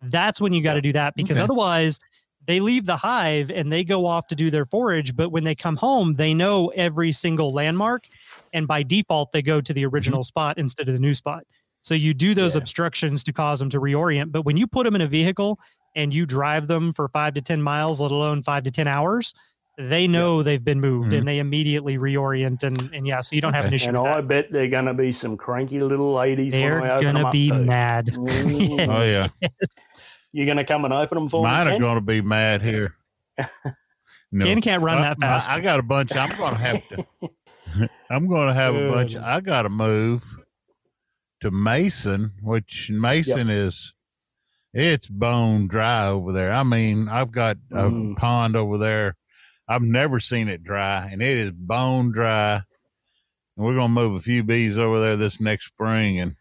[0.03, 1.44] that's when you got to do that because Okay.
[1.44, 1.98] otherwise
[2.46, 5.57] they leave the hive and they go off to do their forage but when they
[5.57, 8.07] come home they know every single landmark
[8.53, 9.92] and by default they go to the mm-hmm.
[9.92, 11.44] original spot instead of the new spot.
[11.80, 12.60] So you do those Yeah.
[12.62, 15.58] obstructions to cause them to reorient but when you put them in a vehicle
[15.96, 19.34] and you drive them for five to 10 miles, let alone five to 10 hours,
[19.78, 21.18] they know they've been moved Mhm.
[21.18, 22.62] and they immediately reorient.
[22.62, 24.84] And, and yeah, so you don't have an issue And with I bet they're going
[24.84, 26.52] to be some cranky little ladies.
[26.52, 27.64] when They're going to be too.
[27.64, 28.06] mad.
[28.06, 28.88] Mm.
[28.90, 29.28] Oh yeah.
[30.32, 31.70] You're going to come and open them for Mine me?
[31.70, 31.80] are Ken?
[31.80, 32.94] going to be mad here.
[34.30, 34.44] No.
[34.44, 35.50] Ken can't run Uh, that fast.
[35.50, 36.14] I got a bunch.
[36.14, 37.04] I'm going to have to.
[38.10, 39.16] I'm going to have a bunch.
[39.16, 40.22] I got to move
[41.40, 43.92] to Mason, which Mason is
[44.72, 46.53] it's bone dry over there.
[46.53, 48.16] I mean, I've got a Mm.
[48.16, 49.16] pond over there.
[49.68, 52.55] I've never seen it dry, and it is bone dry.
[53.57, 56.37] And we're gonna move a few bees over there this next spring, and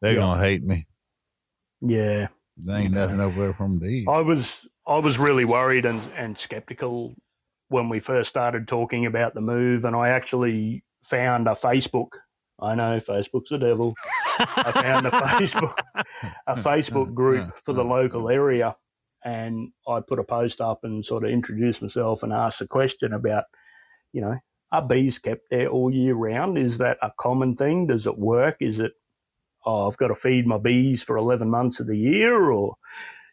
[0.00, 0.18] they're Yeah.
[0.20, 0.86] gonna hate me.
[1.80, 2.28] Yeah.
[2.58, 4.06] There ain't nothing over there from these.
[4.08, 7.14] I was I was really worried and, and skeptical
[7.68, 12.08] when we first started talking about the move, and I actually found a Facebook.
[12.60, 13.94] I know Facebook's the devil.
[14.38, 15.78] I found a Facebook
[16.46, 18.76] a hmm, Facebook hmm, group hmm, for the local area,
[19.24, 23.12] and I put a post up and sort of introduced myself and asked a question
[23.12, 23.44] about,
[24.12, 24.36] you know,
[24.72, 26.56] are bees kept there all year round?
[26.56, 27.86] Is that a common thing?
[27.86, 28.56] Does it work?
[28.60, 28.92] Is it,
[29.66, 32.76] oh, I've got to feed my bees for 11 months of the year or,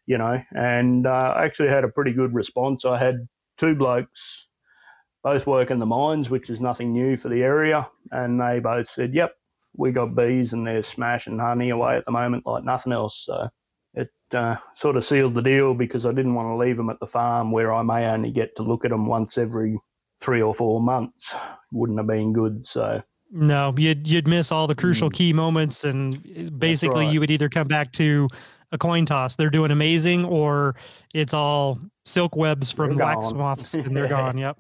[0.05, 2.85] you know, and uh, I actually had a pretty good response.
[2.85, 4.46] I had two blokes,
[5.27, 8.89] both work in the mines, which is nothing new for the area, and they both
[8.89, 9.33] said, yep,
[9.75, 13.25] we got bees and they're smashing honey away at the moment like nothing else.
[13.25, 13.49] So
[13.93, 17.01] it uh, sort of sealed the deal because I didn't want to leave them at
[17.01, 19.77] the farm where I may only get to look at them once every
[20.21, 21.35] three or four months.
[21.73, 22.65] Wouldn't have been good.
[22.65, 25.13] So No, you'd you'd miss all the crucial Mm.
[25.13, 27.13] key moments, and basically right.
[27.13, 28.29] you would either come back to
[28.71, 29.35] a coin toss.
[29.35, 30.75] They're doing amazing, or
[31.13, 34.37] it's all silk webs from wax moths, and they're gone.
[34.37, 34.57] Yep.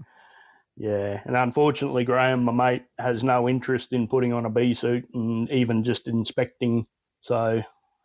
[0.77, 5.07] Yeah, and unfortunately, Graham, my mate, has no interest in putting on a bee suit
[5.13, 6.85] and even just inspecting.
[7.21, 7.63] So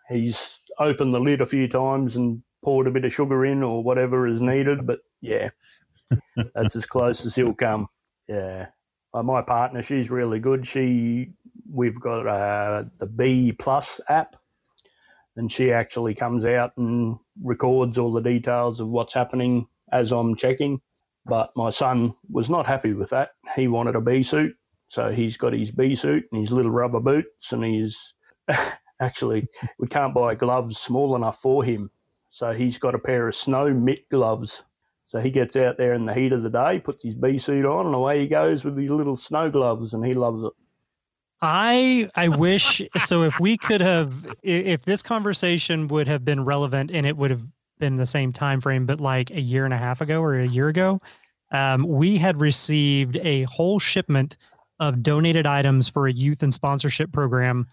[0.08, 3.82] he's opened the lid a few times and poured a bit of sugar in or
[3.84, 4.86] whatever is needed.
[4.86, 5.50] But yeah,
[6.54, 7.88] that's as close as he'll come.
[8.26, 8.68] Yeah.
[9.12, 10.66] Uh, my partner, she's really good.
[10.66, 11.32] She,
[11.70, 14.36] we've got uh, the B Plus app,
[15.36, 20.36] and she actually comes out and records all the details of what's happening as I'm
[20.36, 20.80] checking.
[21.26, 23.30] But my son was not happy with that.
[23.54, 24.56] He wanted a bee suit,
[24.88, 28.14] so he's got his bee suit and his little rubber boots, and he's
[29.00, 29.46] actually
[29.78, 31.90] we can't buy gloves small enough for him,
[32.30, 34.64] so he's got a pair of snow mitt gloves.
[35.06, 37.66] So he gets out there in the heat of the day, puts his bee suit
[37.66, 40.52] on, and away he goes with his little snow gloves, and he loves it.
[41.42, 43.22] I I wish so.
[43.22, 47.46] If we could have, if this conversation would have been relevant, and it would have
[47.82, 50.46] been the same time frame, but like a year and a half ago or a
[50.46, 51.00] year ago,
[51.50, 54.36] um, we had received a whole shipment
[54.78, 57.66] of donated items for a youth and sponsorship program,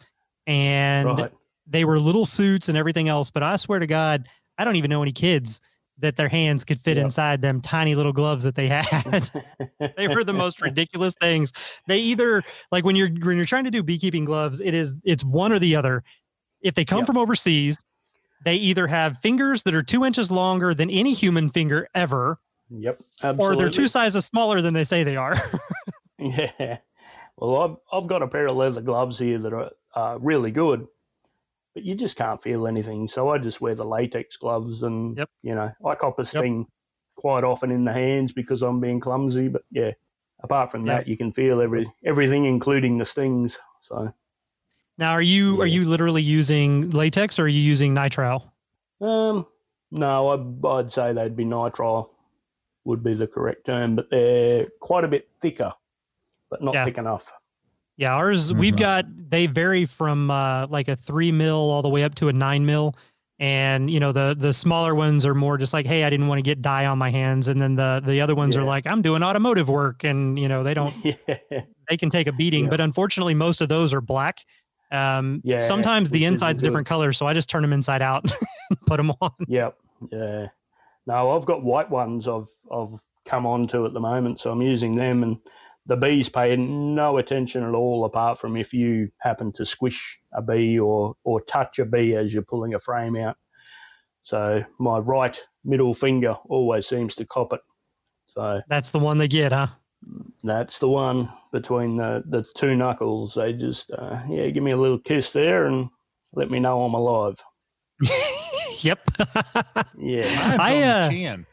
[0.47, 1.31] and right.
[1.67, 3.29] they were little suits and everything else.
[3.29, 5.61] But I swear to God, I don't even know any kids
[5.99, 7.03] that their hands could fit Yep.
[7.03, 9.29] inside them tiny little gloves that they had.
[9.95, 11.53] they were the most ridiculous things.
[11.87, 12.41] They either
[12.71, 15.59] like when you're when you're trying to do beekeeping gloves, it is it's one or
[15.59, 16.03] the other.
[16.61, 17.07] If they come Yep.
[17.07, 17.77] from overseas,
[18.45, 23.01] they either have fingers that are two inches longer than any human finger ever, Yep.
[23.39, 25.35] or they're two sizes smaller than they say they are.
[26.19, 26.79] Yeah.
[27.37, 30.85] Well, I've, I've got a pair of leather gloves here that are uh, really good,
[31.73, 33.07] but you just can't feel anything.
[33.07, 35.29] So I just wear the latex gloves and, Yep.
[35.43, 36.65] you know, I cop a sting
[37.15, 39.47] quite often in the hands because I'm being clumsy.
[39.47, 39.91] But yeah,
[40.43, 40.97] apart from Yep.
[40.97, 43.57] that, you can feel every everything, including the stings.
[43.79, 44.13] So,
[44.99, 48.51] now, are you are you literally using latex or are you using nitrile?
[49.01, 49.47] um,
[49.91, 50.27] no,
[50.63, 52.09] I, I'd say they'd be nitrile
[52.83, 55.73] would be the correct term, but they're quite a bit thicker,
[56.51, 56.85] but not Yeah.
[56.85, 57.31] thick enough.
[57.97, 58.79] Yeah, ours we've Mhm.
[58.79, 62.33] got they vary from uh, like a three mil all the way up to a
[62.33, 62.95] nine mil,
[63.39, 66.39] and you know the the smaller ones are more just like, hey, I didn't want
[66.39, 69.01] to get dye on my hands, and then the the other ones are like, I'm
[69.01, 71.15] doing automotive work, and you know they don't yeah.
[71.89, 72.69] they can take a beating, Yeah.
[72.69, 74.45] but unfortunately most of those are black.
[74.91, 78.25] Um, Yeah, sometimes the inside's different colors, so I just turn them inside out,
[78.87, 79.31] put them on.
[79.47, 79.77] Yep.
[80.11, 80.47] Yeah.
[81.05, 84.61] No, I've got white ones I've I've come on to at the moment, so I'm
[84.61, 85.37] using them and
[85.85, 90.41] the bees pay no attention at all apart from if you happen to squish a
[90.41, 93.37] bee or or touch a bee as you're pulling a frame out.
[94.23, 97.61] So my right middle finger always seems to cop it.
[98.27, 99.67] So That's the one they get, huh?
[100.43, 103.33] That's the one between the, the two knuckles.
[103.33, 105.89] They just uh, yeah, give me a little kiss there and
[106.33, 107.35] let me know I'm alive.
[108.79, 108.99] yep.
[109.97, 110.55] Yeah.
[110.57, 111.45] Mine's I, on the uh, chin.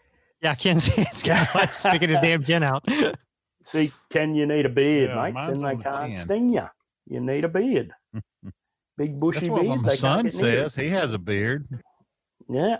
[0.42, 2.84] yeah, Ken, Ken's like sticking his damn chin out.
[3.64, 5.46] See, Ken, you need a beard, Yeah, mate.
[5.48, 6.24] Then they can't chin.
[6.24, 6.66] sting you.
[7.08, 7.92] You need a beard.
[8.96, 9.82] Big bushy That's what beard.
[9.82, 10.74] my son says.
[10.74, 11.66] He has a beard.
[12.48, 12.78] Yeah.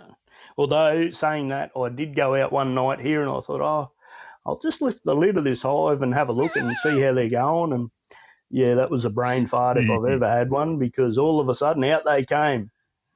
[0.57, 3.91] Although saying that, I did go out one night here and I thought, oh,
[4.47, 7.13] I'll just lift the lid of this hive and have a look and see how
[7.13, 7.73] they're going.
[7.73, 7.89] And
[8.49, 10.13] yeah, that was a brain fart if I've mm-hmm.
[10.13, 12.69] ever had one because all of a sudden out they came,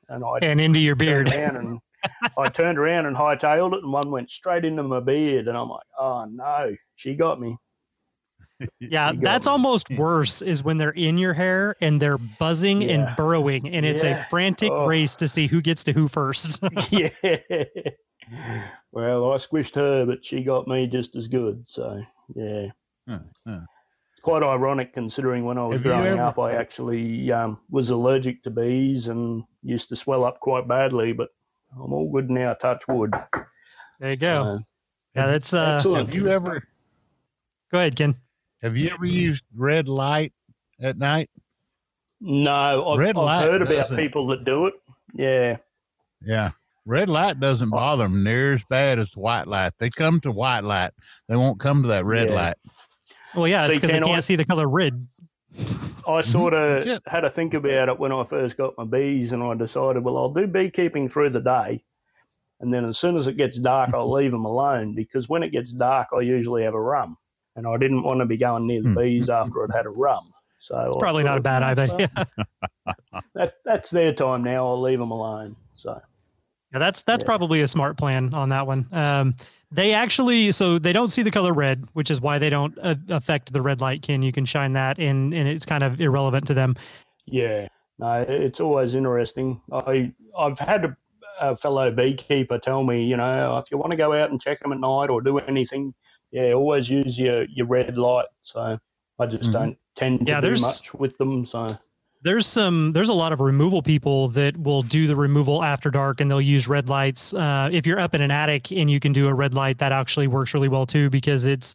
[0.09, 1.31] and I And into your beard.
[1.31, 1.79] and
[2.37, 5.69] I turned around and hightailed it, and one went straight into my beard, and I'm
[5.69, 7.57] like, oh no, she got me.
[8.79, 9.51] Yeah, got that's me.
[9.53, 12.89] almost worse is when they're in your hair and they're buzzing Yeah.
[12.89, 14.25] and burrowing, and it's Yeah.
[14.25, 14.85] a frantic Oh.
[14.85, 16.59] race to see who gets to who first.
[16.91, 17.09] yeah.
[18.91, 21.63] Well, I squished her, but she got me just as good.
[21.67, 22.01] So,
[22.35, 22.67] yeah.
[23.07, 23.59] Huh, huh.
[24.11, 27.89] It's quite ironic considering when I was Have growing ever- up, I actually um, was
[27.89, 31.29] allergic to bees and used to swell up quite badly, but
[31.73, 33.13] I'm all good now, touch wood.
[33.99, 34.43] there you go.
[34.43, 34.63] So,
[35.15, 35.75] yeah, that's uh.
[35.77, 36.07] excellent.
[36.07, 36.63] Have you ever
[37.71, 38.15] Go ahead, Ken.
[38.61, 40.33] have you ever used red light
[40.81, 41.29] at night?
[42.19, 44.73] No, I've, Red I've light heard about people that do it.
[45.13, 45.57] Yeah.
[46.21, 46.51] Yeah.
[46.85, 49.73] Red light doesn't bother them near as bad as white light.
[49.77, 50.91] They come to white light.
[51.27, 52.35] They won't come to that red Yeah.
[52.35, 52.55] light.
[53.35, 55.07] Well, yeah, it's See, because they can't see the color red.
[56.07, 59.31] I sort of That's had to think about it when I first got my bees,
[59.33, 61.83] and I decided, well, I'll do beekeeping through the day,
[62.59, 65.51] and then as soon as it gets dark, I'll leave them alone because when it
[65.51, 67.17] gets dark, I usually have a rum,
[67.55, 68.95] and I didn't want to be going near the Hmm.
[68.99, 70.33] bees after I'd had a rum.
[70.59, 72.09] So I Probably not a bad idea.
[73.35, 74.67] that that's their time now.
[74.67, 75.55] I'll leave them alone.
[75.75, 76.01] So
[76.73, 77.25] Yeah, that's that's Yeah.
[77.25, 78.87] probably a smart plan on that one.
[78.91, 79.35] Um,
[79.71, 82.95] they actually so they don't see the color red, which is why they don't uh,
[83.09, 84.01] affect the red light.
[84.01, 86.75] Can you can shine that, and and it's kind of irrelevant to them.
[87.25, 87.67] yeah,
[87.99, 89.61] no, it's always interesting.
[89.71, 90.97] I I've had a,
[91.39, 94.59] a fellow beekeeper tell me, you know, if you want to go out and check
[94.61, 95.93] them at night or do anything,
[96.31, 98.27] yeah, always use your your red light.
[98.43, 98.77] So
[99.19, 99.53] I just Mhm.
[99.53, 101.45] don't tend to Yeah, do much with them.
[101.45, 101.77] So
[102.23, 106.21] There's some there's a lot of removal people that will do the removal after dark,
[106.21, 107.33] and they'll use red lights.
[107.33, 109.91] Uh, if you're up in an attic and you can do a red light, that
[109.91, 111.73] actually works really well too because it's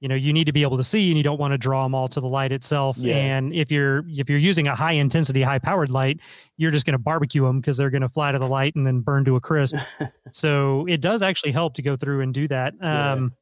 [0.00, 1.82] you know you need to be able to see and you don't want to draw
[1.82, 3.16] them all to the light itself Yeah.
[3.16, 6.20] and if you're if you're using a high intensity high powered light
[6.58, 8.86] you're just going to barbecue them because they're going to fly to the light and
[8.86, 9.74] then burn to a crisp
[10.32, 13.12] so it does actually help to go through and do that Yeah.
[13.12, 13.32] um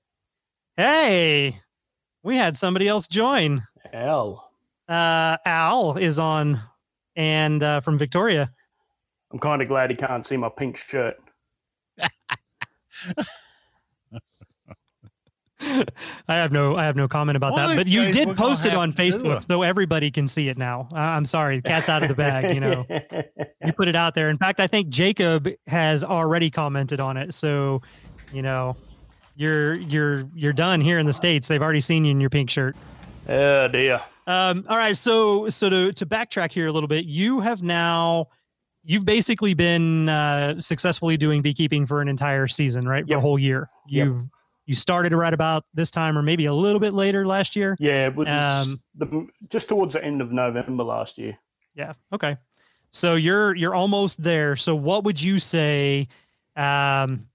[0.77, 1.59] hey
[2.23, 4.49] we had somebody else join Al,
[4.89, 6.61] uh al is on
[7.17, 8.51] and uh from victoria
[9.35, 11.17] I'm kind of glad he can't see my pink shirt.
[16.29, 17.77] I have no I have no comment about One that.
[17.77, 20.89] But you did post it on Facebook, so everybody can see it now.
[20.93, 22.55] I'm sorry, the cat's out of the bag.
[22.55, 22.87] You know,
[23.65, 24.31] you put it out there.
[24.31, 27.35] In fact, I think Jacob has already commented on it.
[27.35, 27.83] So,
[28.33, 28.77] you know,
[29.35, 31.49] you're you're you're done here in the states.
[31.49, 32.77] They've already seen you in your pink shirt.
[33.29, 34.01] oh dear.
[34.27, 38.29] Um, all right, so so to to backtrack here a little bit, you have now
[38.83, 43.07] you've basically been uh, successfully doing beekeeping for an entire season, right?
[43.07, 43.71] For a whole year.
[43.89, 44.07] Yep.
[44.07, 44.29] You've
[44.67, 47.77] you started right about this time, or maybe a little bit later last year.
[47.79, 51.37] Yeah, Um, the, just towards the end of November last year.
[51.75, 51.93] Yeah.
[52.13, 52.39] Okay.
[52.91, 54.57] So you're you're almost there.
[54.57, 56.09] So what would you say?
[56.57, 57.27] Um,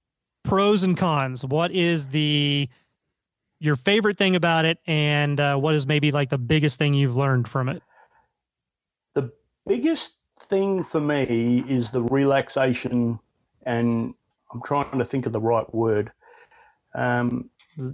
[0.44, 1.46] pros and cons.
[1.46, 2.68] What is the
[3.60, 7.16] your favorite thing about it, and uh, what is maybe like the biggest thing you've
[7.18, 7.82] learned from it?
[9.16, 9.32] the
[9.68, 10.14] biggest
[10.50, 13.20] thing for me is the relaxation
[13.66, 14.14] and
[14.54, 16.12] i'm trying to think of the right word.
[16.96, 17.50] Um,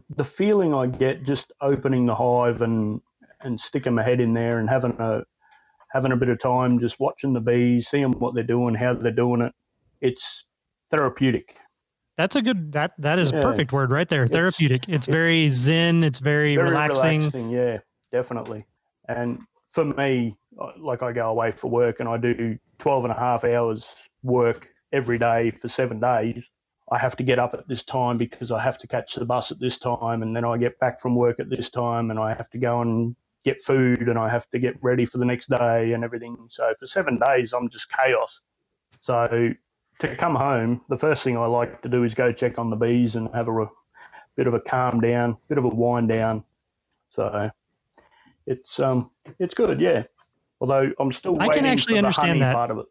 [0.09, 3.01] the feeling i get just opening the hive and
[3.41, 5.23] and sticking my head in there and having a
[5.91, 9.11] having a bit of time just watching the bees seeing what they're doing how they're
[9.11, 9.53] doing it.
[10.01, 10.45] It's
[10.91, 11.57] therapeutic
[12.17, 14.23] That's a good that that is a perfect word right there.
[14.23, 14.87] It's- Therapeutic.
[14.87, 16.03] It's very zen.
[16.03, 17.19] It's very, very relaxing.
[17.19, 17.49] relaxing.
[17.49, 17.79] Yeah,
[18.11, 18.65] definitely.
[19.09, 19.39] And
[19.69, 23.19] for me, uh, like I go away for work and I do 12 and a
[23.19, 23.93] half hours
[24.23, 26.49] work every day for seven days.
[26.91, 29.51] I have to get up at this time because I have to catch the bus
[29.51, 30.21] at this time.
[30.21, 32.81] And then I get back from work at this time and I have to go
[32.81, 36.37] and get food and I have to get ready for the next day and everything.
[36.49, 38.39] So for seven days, I'm just chaos.
[39.01, 39.49] So
[39.99, 42.75] to come home, the first thing I like to do is go check on the
[42.75, 43.67] bees and have a re-
[44.35, 46.43] bit of a calm down, bit of a wind down.
[47.09, 47.49] So
[48.45, 50.03] it's um it's good, yeah.
[50.61, 52.55] Although I'm still I can actually understand honey that.
[52.55, 52.85] part of it.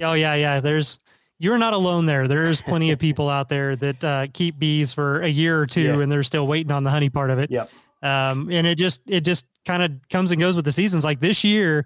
[0.00, 0.60] Oh yeah, yeah.
[0.60, 1.00] There's
[1.38, 2.26] you're not alone there.
[2.26, 5.82] There's plenty of people out there that uh, keep bees for a year or two,
[5.82, 6.00] Yeah.
[6.00, 7.50] and they're still waiting on the honey part of it.
[7.50, 7.66] Yeah.
[8.02, 11.04] Um, and it just it just kind of comes and goes with the seasons.
[11.04, 11.84] Like this year,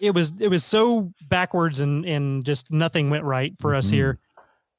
[0.00, 3.92] it was it was so backwards and and just nothing went right for us Mhm.
[3.94, 4.18] here.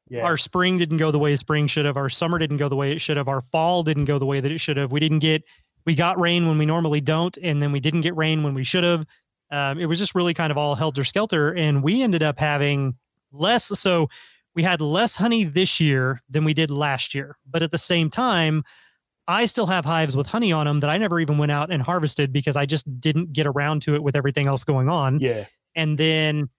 [0.10, 0.24] Yeah.
[0.24, 1.96] Our spring didn't go the way spring should have.
[1.98, 3.28] Our summer didn't go the way it should have.
[3.28, 4.92] Our fall didn't go the way that it should have.
[4.92, 5.44] We didn't get
[5.86, 8.64] we got rain when we normally don't, and then we didn't get rain when we
[8.64, 9.06] should have.
[9.52, 12.96] Um, it was just really kind of all helter skelter, and we ended up having
[13.32, 13.66] less.
[13.80, 14.10] So
[14.56, 18.10] we had less honey this year than we did last year, but at the same
[18.10, 18.64] time,
[19.30, 21.82] I still have hives with honey on them that I never even went out and
[21.82, 25.46] harvested because I just didn't get around to it with everything else going on yeah.
[25.76, 26.50] and then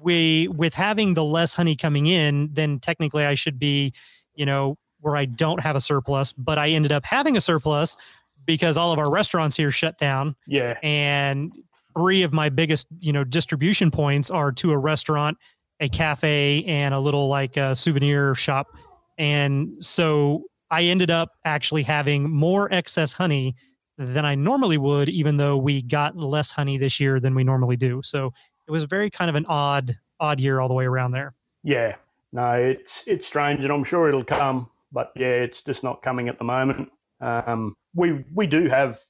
[0.00, 3.92] we with having the less honey coming in then technically i should be
[4.34, 7.96] you know where i don't have a surplus but i ended up having a surplus
[8.44, 10.78] because all of our restaurants here shut down Yeah.
[10.82, 11.52] and
[11.96, 15.38] three of my biggest you know distribution points are to a restaurant
[15.80, 18.68] a cafe and a little like a souvenir shop
[19.16, 23.54] and so i ended up actually having more excess honey
[23.96, 27.76] than i normally would even though we got less honey this year than we normally
[27.76, 28.32] do so
[28.66, 31.96] it was very kind of an odd odd year all the way around there Yeah.
[32.32, 34.68] No, it's it's strange, and I'm sure it'll come.
[34.92, 36.90] But yeah, it's just not coming at the moment.
[37.20, 39.00] Um, we we do have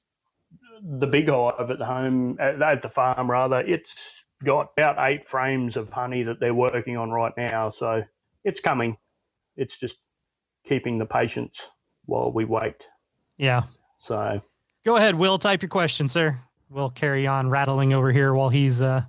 [0.83, 3.61] the big hive at the home at, at the farm rather.
[3.61, 3.95] It's
[4.45, 8.05] got about eight frames of honey that they're working on right now, so
[8.45, 8.97] it's coming.
[9.57, 9.97] It's just
[10.69, 11.69] keeping the patience
[12.07, 12.87] while we wait.
[13.37, 13.63] yeah.
[13.99, 14.41] So
[14.85, 15.39] go ahead will.
[15.39, 16.39] Type your question sir.
[16.71, 19.03] We'll carry on rattling over here while he's uh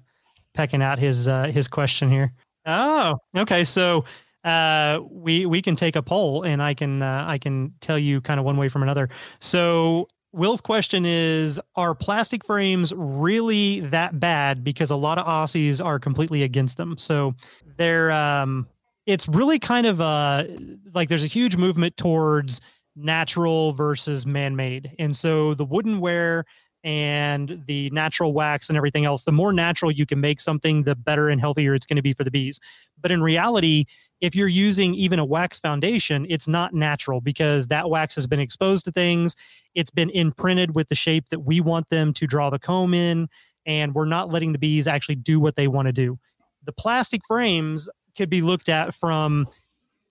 [0.53, 2.34] pecking out his uh his question here.
[2.66, 3.64] Oh okay.
[3.64, 4.05] So
[4.43, 8.22] uh we we can take a poll and i can uh, i can tell you
[8.22, 9.10] kind of one way from another.
[9.39, 14.64] So will's question is are plastic frames really that bad?
[14.64, 16.97] Because a lot of aussies are completely against them.
[16.97, 17.36] So
[17.78, 18.68] they're um
[19.10, 20.43] it's really kind of uh
[20.93, 22.62] like there's a huge movement towards
[22.95, 24.93] natural versus man-made.
[24.99, 26.43] And so the woodenware
[26.84, 30.95] and the natural wax and everything else the more natural you can make something the
[30.95, 32.60] better and healthier it's going to be for the bees.
[33.01, 33.86] But in reality
[34.22, 38.39] if you're using even a wax foundation it's not natural because that wax has been
[38.39, 39.36] exposed to things.
[39.74, 43.28] It's been imprinted with the shape that we want them to draw the comb in
[43.66, 46.20] and we're not letting the bees actually do what they want to do.
[46.64, 47.89] The plastic frames
[48.20, 49.47] could be looked at from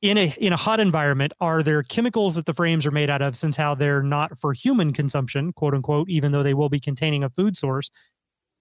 [0.00, 3.20] in a in a hot environment are there chemicals that the frames are made out
[3.20, 6.80] of since how they're not for human consumption quote unquote even though they will be
[6.80, 7.90] containing a food source?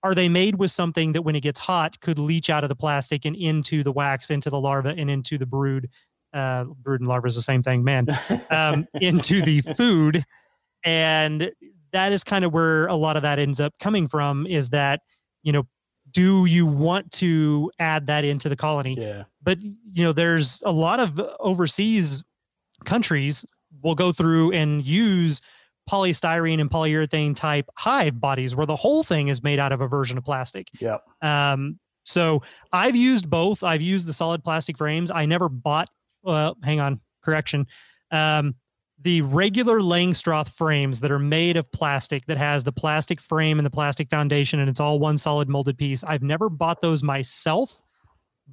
[0.03, 2.75] Are they made with something that when it gets hot could leach out of the
[2.75, 5.89] plastic and into the wax into the larva and into the brood
[6.33, 8.05] uh brood and larva is the same thing man
[8.49, 10.25] um, into the food?
[10.83, 11.51] And
[11.93, 14.99] that is kind of where a lot of that ends up coming from is that
[15.41, 15.63] you know
[16.17, 18.97] do you want to add that into the colony?
[18.99, 22.23] Yeah, but you know there's a lot of overseas
[22.85, 23.45] countries
[23.83, 25.41] will go through and use
[25.87, 29.87] polystyrene and polyurethane type hive bodies where the whole thing is made out of a
[29.87, 30.69] version of plastic.
[30.79, 31.03] Yep.
[31.21, 32.41] um, so
[32.73, 33.63] i've used both.
[33.63, 35.11] I've used the solid plastic frames.
[35.11, 35.89] I never bought
[36.23, 37.67] well hang on correction.
[38.09, 38.55] Um,
[38.99, 43.65] the regular Langstroth frames that are made of plastic that has the plastic frame and
[43.65, 46.03] the plastic foundation and it's all one solid molded piece.
[46.03, 47.79] I've never bought those myself,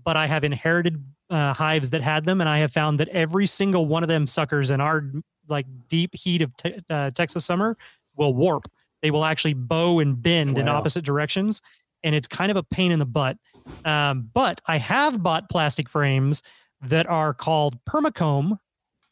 [0.05, 3.47] but I have inherited uh, hives that had them and I have found that every
[3.47, 5.11] single one of them suckers in our
[5.49, 7.77] like deep heat of te- uh, Texas summer
[8.17, 8.71] will warp.
[9.01, 11.63] They will actually bow and bend in opposite directions
[12.03, 13.39] and it's kind of a pain in the butt.
[13.87, 16.43] Um, but I have bought plastic frames
[16.83, 18.59] that are called permacomb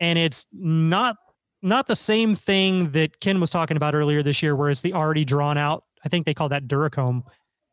[0.03, 1.17] and it's not
[1.63, 4.93] not the same thing that Ken was talking about earlier this year, where it's the
[4.93, 5.85] already drawn out.
[6.05, 7.23] I think they call that Duracomb.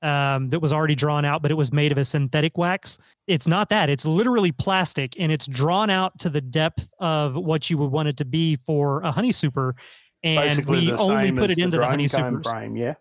[0.01, 2.99] Um, that was already drawn out, but it was made of a synthetic wax.
[3.27, 3.89] It's not that.
[3.89, 8.07] It's literally plastic, and it's drawn out to the depth of what you would want
[8.07, 9.75] it to be for a honey super.
[10.23, 12.39] And Basically we only put it into the honey super.
[12.41, 12.77] frame.
[12.77, 12.93] Yeah.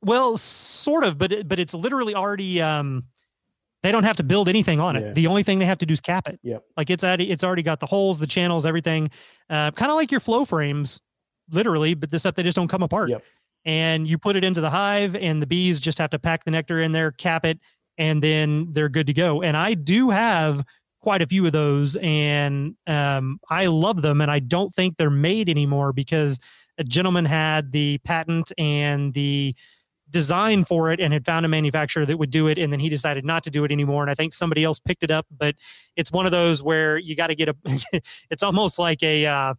[0.00, 2.62] Well, sort of, but it, but it's literally already.
[2.62, 3.04] Um,
[3.86, 5.04] they don't have to build anything on it.
[5.04, 5.12] Yeah.
[5.12, 6.40] The only thing they have to do is cap it.
[6.42, 6.64] Yep.
[6.76, 9.10] Like it's already it's already got the holes, the channels, everything.
[9.48, 11.00] Uh, kind of like your flow frames,
[11.50, 13.10] literally, but this stuff they just don't come apart.
[13.10, 13.22] Yep.
[13.64, 16.50] And you put it into the hive, and the bees just have to pack the
[16.50, 17.58] nectar in there, cap it,
[17.98, 19.42] and then they're good to go.
[19.42, 20.64] And I do have
[21.00, 24.20] quite a few of those, and um, I love them.
[24.20, 26.40] And I don't think they're made anymore because
[26.78, 29.54] a gentleman had the patent and the
[30.10, 32.88] design for it and had found a manufacturer that would do it and then he
[32.88, 35.56] decided not to do it anymore and i think somebody else picked it up but
[35.96, 37.56] it's one of those where you got to get a
[38.30, 39.52] it's almost like a uh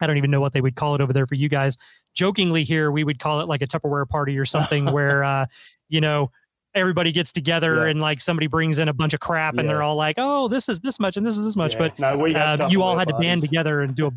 [0.00, 1.76] i don't even know what they would call it over there for you guys
[2.14, 5.46] jokingly here we would call it like a tupperware party or something where uh
[5.88, 6.30] you know
[6.74, 7.90] everybody gets together Yeah.
[7.90, 10.68] and like somebody brings in a bunch of crap and they're all like oh this
[10.68, 11.78] is this much and this is this much Yeah.
[11.78, 14.10] but no, we uh, you all had to band together and do a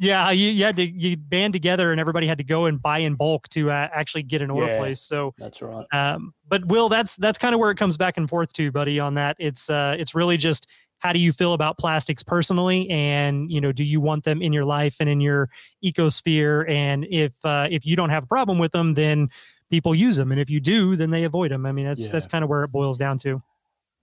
[0.00, 2.98] yeah you, you had to you band together and everybody had to go and buy
[2.98, 4.78] in bulk to uh, actually get an order Yeah.
[4.78, 5.86] placed so That's right.
[5.92, 8.98] um, but will that's that's kind of where it comes back and forth to buddy
[8.98, 9.36] on that.
[9.38, 10.66] It's uh it's really just
[10.98, 12.88] how do you feel about plastics personally?
[12.90, 15.48] And you know do you want them in your life and in your
[15.84, 16.68] ecosphere?
[16.68, 19.28] And if uh if you don't have a problem with them then
[19.70, 20.32] people use them.
[20.32, 22.64] And if you do then they avoid them i mean that's that's kind of where
[22.64, 23.42] it boils down to.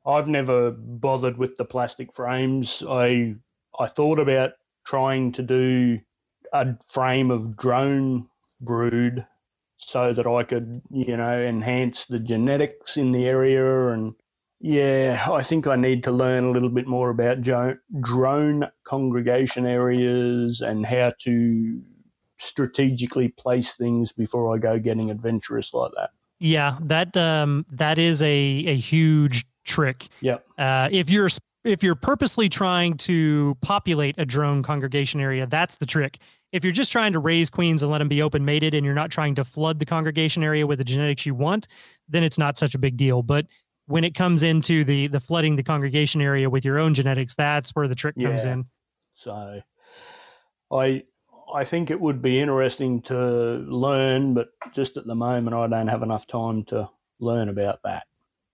[0.05, 2.81] I've never bothered with the plastic frames.
[2.87, 3.35] I
[3.77, 4.51] I thought about
[4.87, 5.99] trying to do
[6.53, 8.27] a frame of drone
[8.61, 9.25] brood
[9.77, 14.13] so that I could, you know, enhance the genetics in the area and
[14.59, 20.61] yeah, I think I need to learn a little bit more about drone congregation areas
[20.61, 21.81] and how to
[22.39, 26.09] strategically place things before I go getting adventurous like that.
[26.39, 30.07] Yeah, that um that is a a huge trick.
[30.21, 30.45] Yep.
[30.57, 31.29] Uh, if you're
[31.67, 36.19] if you're purposely trying to populate a drone congregation area, that's the trick.
[36.53, 38.95] If you're just trying to raise queens and let them be open mated, and you're
[38.95, 41.67] not trying to flood the congregation area with the genetics you want,
[42.07, 43.21] then it's not such a big deal.
[43.21, 43.47] But
[43.87, 47.71] when it comes into the the flooding the congregation area with your own genetics, that's
[47.71, 48.53] where the trick comes Yeah.
[48.53, 48.65] in.
[49.15, 49.61] So
[50.71, 51.03] I
[51.53, 53.15] I think it would be interesting to
[53.67, 56.89] learn, but just at the moment I don't have enough time to
[57.19, 58.05] learn about that.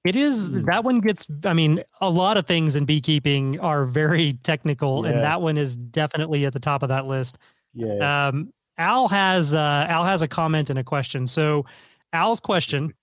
[0.04, 0.66] It is Hmm.
[0.66, 1.28] that one gets.
[1.46, 5.12] I mean, a lot of things in beekeeping are very technical, Yeah.
[5.12, 7.38] and that one is definitely at the top of that list.
[7.74, 8.28] Yeah.
[8.28, 11.26] Um, Al has uh, Al has a comment and a question.
[11.28, 11.66] So,
[12.12, 12.94] Al's question: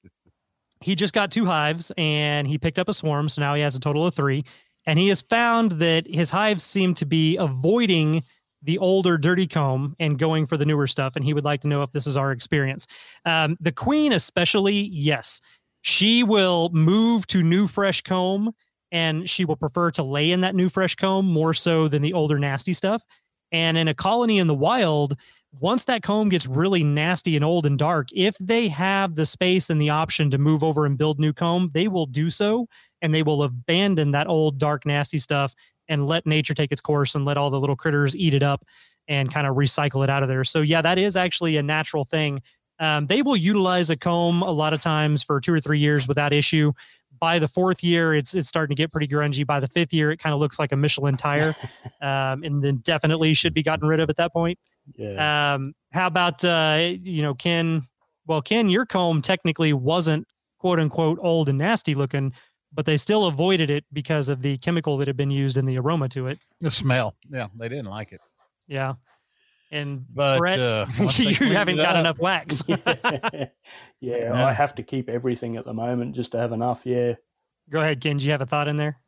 [0.80, 3.74] He just got two hives and he picked up a swarm, so now he has
[3.76, 4.44] a total of three.
[4.86, 8.22] And he has found that his hives seem to be avoiding
[8.62, 11.16] the older dirty comb and going for the newer stuff.
[11.16, 12.86] And he would like to know if this is our experience.
[13.26, 15.40] Um, the queen, especially, yes,
[15.82, 18.52] she will move to new fresh comb
[18.92, 22.12] and she will prefer to lay in that new fresh comb more so than the
[22.12, 23.02] older nasty stuff.
[23.52, 25.16] And in a colony in the wild,
[25.58, 29.70] once that comb gets really nasty and old and dark, if they have the space
[29.70, 32.66] and the option to move over and build new comb, they will do so
[33.02, 35.54] and they will abandon that old, dark, nasty stuff
[35.88, 38.64] and let nature take its course and let all the little critters eat it up
[39.08, 40.44] and kind of recycle it out of there.
[40.44, 42.40] So, yeah, that is actually a natural thing.
[42.80, 46.08] Um, they will utilize a comb a lot of times for two or three years
[46.08, 46.72] without issue.
[47.20, 49.46] By the fourth year, it's it's starting to get pretty grungy.
[49.46, 51.54] By the fifth year, it kind of looks like a Michelin tire,
[52.00, 54.58] um, and then definitely should be gotten rid of at that point.
[54.96, 55.54] yeah.
[55.54, 57.86] Um, how about uh, you know, Ken?
[58.26, 60.26] Well, Ken, your comb technically wasn't
[60.58, 62.32] quote unquote old and nasty looking,
[62.72, 65.78] but they still avoided it because of the chemical that had been used and the
[65.78, 66.38] aroma to it.
[66.60, 67.16] The smell.
[67.30, 68.20] Yeah, they didn't like it.
[68.66, 68.94] Yeah.
[69.70, 72.62] And But Brett, uh, you haven't got up- enough wax.
[72.68, 73.46] yeah.
[74.00, 74.46] Yeah.
[74.46, 76.80] I have to keep everything at the moment just to have enough.
[76.84, 77.14] Yeah.
[77.70, 78.16] Go ahead, Ken.
[78.16, 78.98] Do you have a thought in there?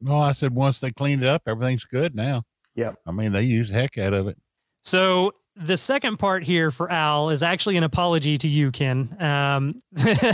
[0.00, 2.42] No, I said once they cleaned it up, everything's good now.
[2.74, 2.96] Yep.
[3.06, 4.36] I mean, they use the heck out of it.
[4.82, 9.14] So the second part here for Al is actually an apology to you, Ken.
[9.20, 9.80] Um,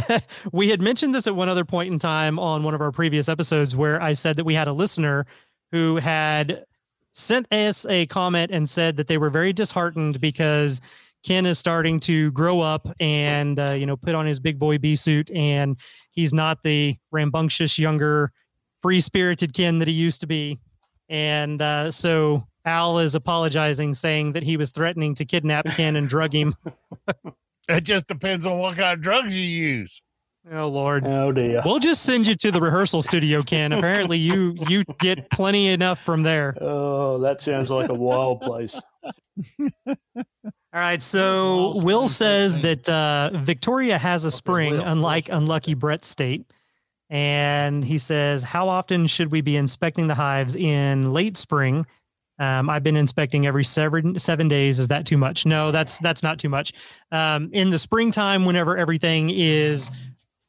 [0.52, 3.28] we had mentioned this at one other point in time on one of our previous
[3.28, 5.26] episodes where I said that we had a listener
[5.72, 6.64] who had
[7.16, 10.80] sent us a comment and said that they were very disheartened because
[11.24, 14.78] Ken is starting to grow up and uh, you know put on his big boy
[14.78, 15.78] bee suit and
[16.10, 18.30] he's not the rambunctious younger
[18.82, 20.60] free spirited Ken that he used to be.
[21.08, 26.08] And uh, so Al is apologizing, saying that he was threatening to kidnap Ken and
[26.08, 26.54] drug him.
[27.68, 30.00] It just depends on what kind of drugs you use.
[30.52, 31.06] Oh Lord.
[31.06, 31.62] Oh dear.
[31.64, 33.72] We'll just send you to the rehearsal studio, Ken.
[33.72, 36.56] Apparently you you get plenty enough from there.
[36.60, 38.78] Oh, that sounds like a wild place.
[39.86, 41.02] All right.
[41.02, 46.52] So Will says that uh, Victoria has a spring, unlike unlucky Brett State.
[47.10, 51.86] And he says, How often should we be inspecting the hives in late spring?
[52.38, 54.78] Um, I've been inspecting every seven seven days.
[54.78, 55.46] Is that too much?
[55.46, 56.72] No, that's that's not too much.
[57.10, 59.90] Um, in the springtime, whenever everything is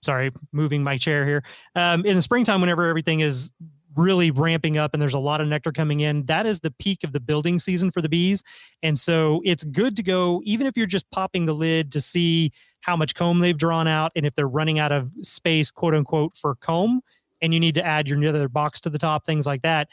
[0.08, 1.44] sorry, moving my chair here.
[1.76, 3.52] Um, in the springtime, whenever everything is
[3.98, 7.04] really ramping up and there's a lot of nectar coming in, that is the peak
[7.04, 8.42] of the building season for the bees.
[8.84, 12.54] And so it's good to go, even if you're just popping the lid to see
[12.80, 16.38] how much comb they've drawn out and if they're running out of space, quote unquote,
[16.38, 17.02] for comb,
[17.42, 19.90] and you need to add your other box to the top, things like that.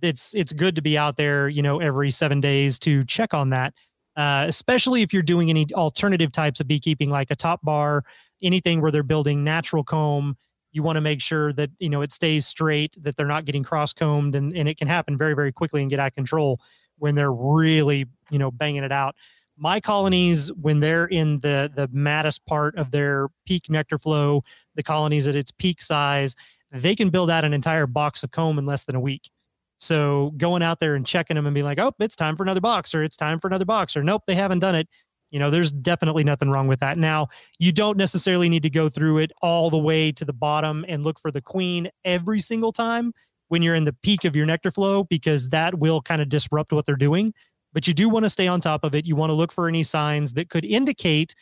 [0.00, 3.50] It's it's good to be out there, you know, every seven days to check on
[3.50, 3.74] that.
[4.16, 8.02] Uh, especially if you're doing any alternative types of beekeeping, like a top bar,
[8.42, 10.36] anything where they're building natural comb,
[10.72, 13.62] you want to make sure that you know it stays straight, that they're not getting
[13.62, 16.60] cross combed, and, and it can happen very very quickly and get out of control
[16.98, 19.16] when they're really you know banging it out.
[19.58, 24.82] My colonies, when they're in the the maddest part of their peak nectar flow, the
[24.82, 26.36] colonies at its peak size,
[26.72, 29.30] they can build out an entire box of comb in less than a week.
[29.78, 32.60] So going out there and checking them and being like, oh, it's time for another
[32.60, 34.88] box, or it's time for another box, or nope, they haven't done it.
[35.30, 36.96] You know, there's definitely nothing wrong with that.
[36.98, 40.84] Now, you don't necessarily need to go through it all the way to the bottom
[40.88, 43.12] and look for the queen every single time
[43.48, 46.72] when you're in the peak of your nectar flow, because that will kind of disrupt
[46.72, 47.32] what they're doing.
[47.72, 49.04] But you do want to stay on top of it.
[49.04, 51.34] You want to look for any signs that could indicate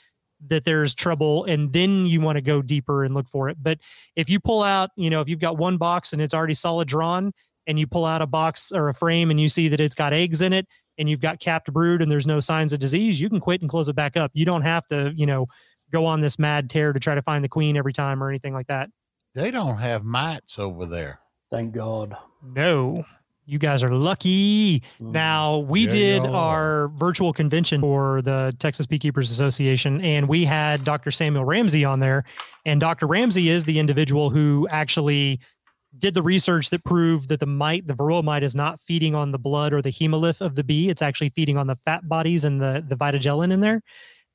[0.46, 3.56] that there's trouble, and then you want to go deeper and look for it.
[3.62, 3.78] But
[4.16, 6.88] if you pull out, you know, if you've got one box and it's already solid
[6.88, 7.32] drawn,
[7.66, 10.12] and you pull out a box or a frame and you see that it's got
[10.12, 10.66] eggs in it,
[10.98, 13.70] and you've got capped brood and there's no signs of disease, you can quit and
[13.70, 14.30] close it back up.
[14.34, 15.46] You don't have to, you know,
[15.90, 18.52] go on this mad tear to try to find the queen every time or anything
[18.52, 18.90] like that.
[19.34, 21.20] They don't have mites over there.
[21.50, 22.16] Thank God.
[22.42, 23.04] No.
[23.46, 24.80] You guys are lucky.
[25.00, 25.12] Mm.
[25.12, 30.82] Now, we Yeah, did our virtual convention for the Texas Beekeepers Association, and we had
[30.82, 31.10] Dr.
[31.10, 32.24] Samuel Ramsey on there.
[32.64, 33.06] And Dr.
[33.06, 35.40] Ramsey is the individual who actually
[35.98, 39.32] did the research that proved that the mite, the varroa mite, is not feeding on
[39.32, 40.90] the blood or the hemolymph of the bee.
[40.90, 43.82] It's actually feeding on the fat bodies and the, the in there.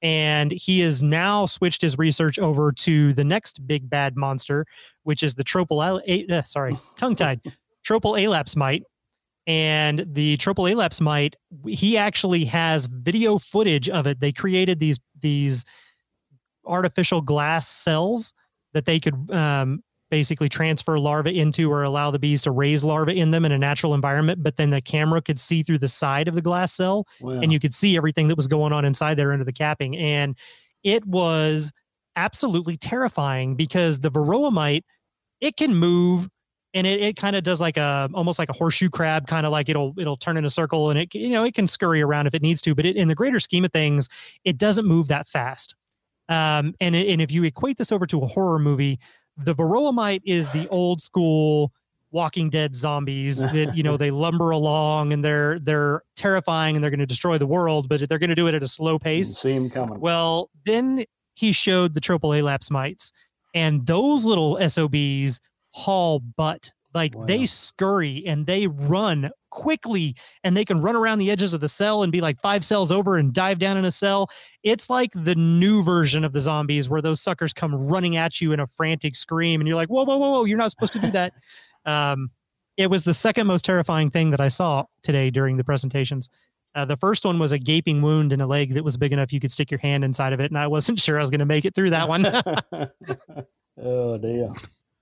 [0.02, 4.66] And he has now switched his research over to the next big bad monster,
[5.04, 7.42] which is the tropal, uh, sorry, tongue tied,
[7.86, 8.84] Tropilaelaps mite
[9.48, 11.36] and the Tropilaelaps mite
[11.68, 15.66] he actually has video footage of it they created these these
[16.66, 18.34] artificial glass cells
[18.74, 23.20] that they could um, basically transfer larvae into or allow the bees to raise larvae
[23.20, 26.28] in them in a natural environment but then the camera could see through the side
[26.28, 27.40] of the glass cell Wow.
[27.42, 29.96] and you could see everything that was going on inside there under the capping.
[29.98, 30.36] And
[30.84, 31.72] it was
[32.16, 34.84] absolutely terrifying because the varroa mite,
[35.42, 36.28] it can move
[36.74, 39.52] and it, it kind of does like a almost like a horseshoe crab, kind of
[39.52, 42.28] like it'll it'll turn in a circle and it you know it can scurry around
[42.28, 44.08] if it needs to, but it, in the greater scheme of things,
[44.44, 45.76] it doesn't move that fast.
[46.30, 49.00] Um, and it- and if you equate this over to a horror movie,
[49.44, 51.72] the varroa mite is the old school
[52.12, 56.92] Walking Dead zombies that you know they lumber along and they're they're terrifying and they're
[56.92, 59.04] going to destroy the world, but they're going to do it at a slow mm,
[59.04, 59.38] pace.
[59.38, 60.00] see him coming.
[60.00, 63.12] Well, then he showed the Tropilaelaps mites,
[63.54, 65.40] and those little SOBs
[65.72, 66.72] haul butt.
[66.94, 67.26] Like Wow.
[67.26, 71.70] they scurry and they run quickly and they can run around the edges of the
[71.70, 74.30] cell and be like five cells over and dive down in a cell.
[74.64, 78.52] It's like the new version of the zombies where those suckers come running at you
[78.52, 81.00] in a frantic scream and you're like, whoa, whoa, whoa, whoa, you're not supposed to
[81.00, 81.34] do that.
[81.86, 82.30] um,
[82.78, 86.30] it was the second most terrifying thing that I saw today during the presentations.
[86.76, 89.34] Uh, the first one was a gaping wound in a leg that was big enough
[89.34, 91.40] you could stick your hand inside of it, and I wasn't sure I was going
[91.40, 92.26] to make it through that one.
[93.84, 94.50] oh dear.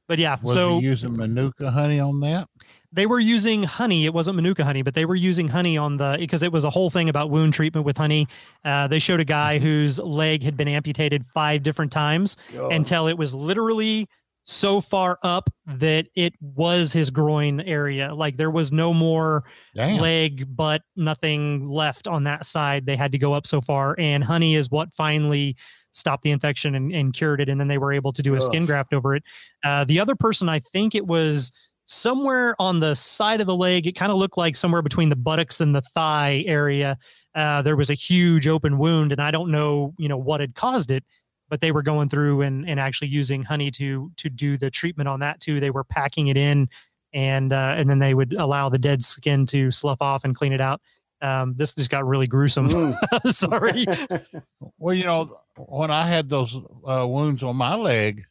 [0.08, 2.48] But yeah, Was so using Manuka honey on that?
[2.94, 4.06] they were using honey.
[4.06, 6.70] It wasn't Manuka honey, but they were using honey on the because it was a
[6.70, 8.28] whole thing about wound treatment with honey.
[8.64, 12.72] Uh, they showed a guy whose leg had been amputated five different times God.
[12.72, 14.08] until it was literally
[14.46, 18.16] so far up that it was his groin area.
[18.16, 19.44] Like there was no more
[19.76, 20.00] Damn.
[20.00, 22.86] leg, but nothing left on that side.
[22.86, 23.96] They had to go up so far.
[24.00, 25.58] And honey is what finally
[25.92, 27.50] stopped the infection and, and cured it.
[27.50, 29.24] And then they were able to do a skin graft over it.
[29.64, 31.52] Uh, the other person, I think it was
[31.86, 33.88] somewhere on the side of the leg.
[33.88, 36.98] It kind of looked like somewhere between the buttocks and the thigh area.
[37.34, 40.56] Uh, there was a huge open wound, and I don't know, you know, what had
[40.56, 41.04] caused it.
[41.50, 45.08] But they were going through and, and actually using honey to to do the treatment
[45.08, 45.62] on that too.
[45.62, 46.68] They were packing it in
[47.14, 50.54] and uh, and then they would allow the dead skin to slough off and clean
[50.54, 50.82] it out.
[51.22, 52.68] Um, this just got really gruesome.
[52.70, 53.32] Mm.
[53.32, 53.86] Sorry.
[54.80, 56.56] Well, you know, when I had those
[56.88, 58.24] uh, wounds on my leg,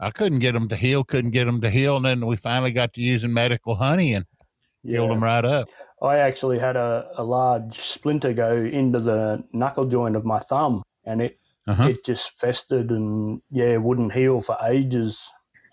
[0.00, 1.96] I couldn't get them to heal, couldn't get them to heal.
[1.96, 4.24] And then we finally got to using medical honey and
[4.82, 5.68] healed them right up.
[6.02, 10.82] I actually had a, a large splinter go into the knuckle joint of my thumb
[11.04, 11.38] and it,
[11.68, 11.88] Uh-huh.
[11.90, 15.20] it just festered and yeah, wouldn't heal for ages.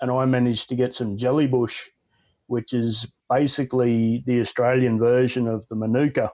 [0.02, 1.80] And I managed to get some jellybush,
[2.48, 6.32] which is basically the Australian version of the manuka.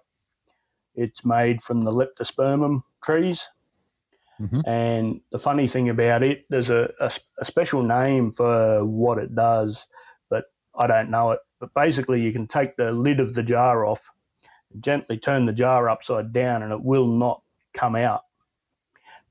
[0.96, 3.50] It's made from the leptospermum trees.
[4.40, 4.68] Mhm.
[4.68, 9.36] And the funny thing about it, there's a, a, a special name for what it
[9.36, 9.88] does,
[10.30, 11.40] but I don't know it.
[11.60, 14.10] But basically, you can take the lid of the jar off,
[14.80, 18.22] gently turn the jar upside down, and it will not come out.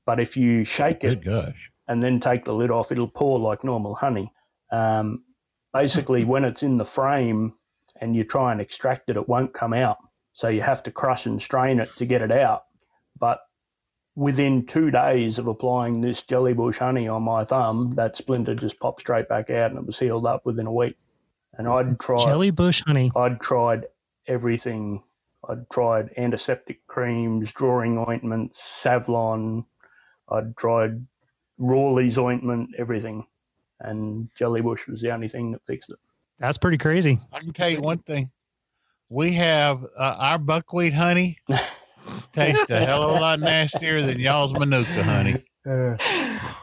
[0.05, 1.71] But if you shake it Good gosh.
[1.89, 4.31] and then take the lid off, it'll pour like normal honey.
[4.71, 5.25] Um,
[5.73, 7.53] basically, when it's in the frame
[7.99, 9.97] and you try and extract it, it won't come out.
[10.33, 12.63] So you have to crush and strain it to get it out.
[13.19, 13.39] But
[14.15, 19.01] within two days of applying this jellybush honey on my thumb, that splinter just popped
[19.01, 20.97] straight back out and it was healed up within a week.
[21.53, 23.11] And I'd tried Jellybush honey.
[23.15, 23.85] I'd tried
[24.27, 25.03] everything.
[25.47, 29.65] I'd tried antiseptic creams, drawing ointments, Savlon.
[30.29, 31.05] I'd tried
[31.59, 33.25] Rawleigh's ointment, everything.
[33.81, 35.97] And jelly Jellybush was the only thing that fixed it.
[36.39, 37.19] That's pretty crazy.
[37.31, 38.31] I can tell you one thing.
[39.09, 41.37] We have uh, our buckwheat honey
[42.33, 45.43] tastes a hell of a lot nastier than y'all's Manuka honey.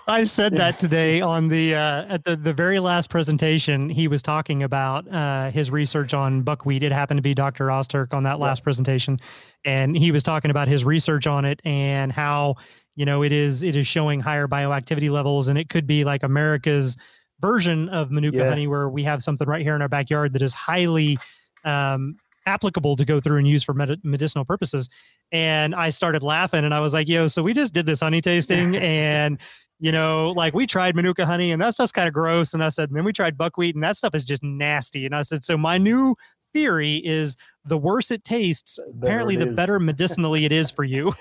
[0.09, 3.89] I said that today on the uh, at the the very last presentation.
[3.89, 6.83] He was talking about uh, his research on buckwheat.
[6.83, 7.67] It happened to be Dr.
[7.69, 9.21] Osterk on that last presentation,
[9.65, 12.57] and he was talking about his research on it and how
[12.99, 16.25] you know it is it is showing higher bioactivity levels, and it could be like
[16.25, 16.97] America's
[17.41, 18.49] version of Manuka Yeah.
[18.49, 21.17] honey, where we have something right here in our backyard that is highly
[21.65, 24.89] um, applicable to go through and use for med- medicinal purposes.
[25.31, 28.21] And I started laughing, and I was like, "Yo, so we just did this honey
[28.21, 29.39] tasting, and
[29.79, 32.69] you know, like we tried Manuka honey, and that stuff's kind of gross." And I
[32.71, 35.07] said, and then we tried buckwheat, and that stuff is just nasty.
[35.07, 36.17] And I said, so my new
[36.53, 37.37] theory is
[37.69, 39.57] the worse it tastes, Better apparently it the is.
[39.57, 41.13] better medicinally it is for you.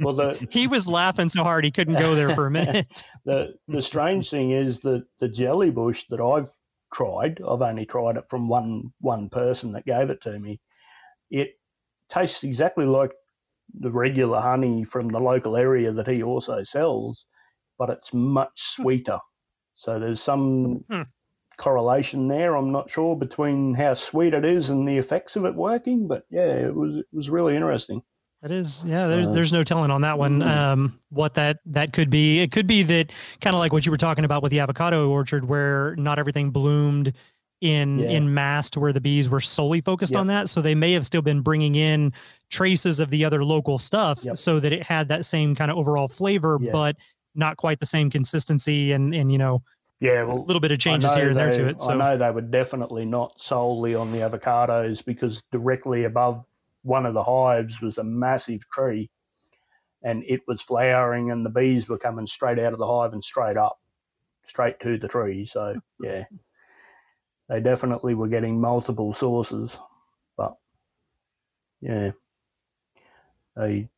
[0.00, 3.04] Well, the he was laughing so hard he couldn't go there for a minute.
[3.24, 6.50] the the strange thing is that the jelly bush that I've
[6.92, 10.60] tried, I've only tried it from one one person that gave it to me.
[11.30, 11.50] It
[12.08, 13.12] tastes exactly like
[13.80, 17.26] the regular honey from the local area that he also sells,
[17.78, 19.18] but it's much sweeter.
[19.76, 21.02] So there's some Hmm.
[21.56, 22.56] Correlation there.
[22.56, 26.24] I'm not sure between how sweet it is and the effects of it working, but
[26.30, 28.02] yeah, it was it was really interesting.
[28.42, 29.06] It is, yeah.
[29.06, 30.40] There's Uh, there's no telling on that one.
[30.40, 30.46] mm.
[30.46, 32.40] Um, what that that could be.
[32.40, 35.08] It could be that kind of like what you were talking about with the avocado
[35.08, 37.14] orchard, where not everything bloomed
[37.62, 38.10] in Yeah.
[38.10, 40.20] in mass to where the bees were solely focused Yep.
[40.20, 40.48] on that.
[40.50, 42.12] So they may have still been bringing in
[42.50, 44.36] traces of the other local stuff, Yep.
[44.36, 46.72] so that it had that same kind of overall flavor, Yeah.
[46.72, 46.96] but
[47.34, 49.62] not quite the same consistency and and you know
[50.00, 51.76] Yeah, well, a little bit of changes here and there to they- it.
[51.80, 56.44] I So know they were definitely not solely on the avocados because directly above
[56.82, 59.10] one of the hives was a massive tree
[60.02, 63.24] and it was flowering and the bees were coming straight out of the hive and
[63.24, 63.80] straight up,
[64.44, 65.46] straight to the tree.
[65.46, 66.24] So, yeah,
[67.48, 69.78] they definitely were getting multiple sources.
[70.36, 70.54] But,
[71.80, 72.10] yeah,
[73.56, 73.88] they,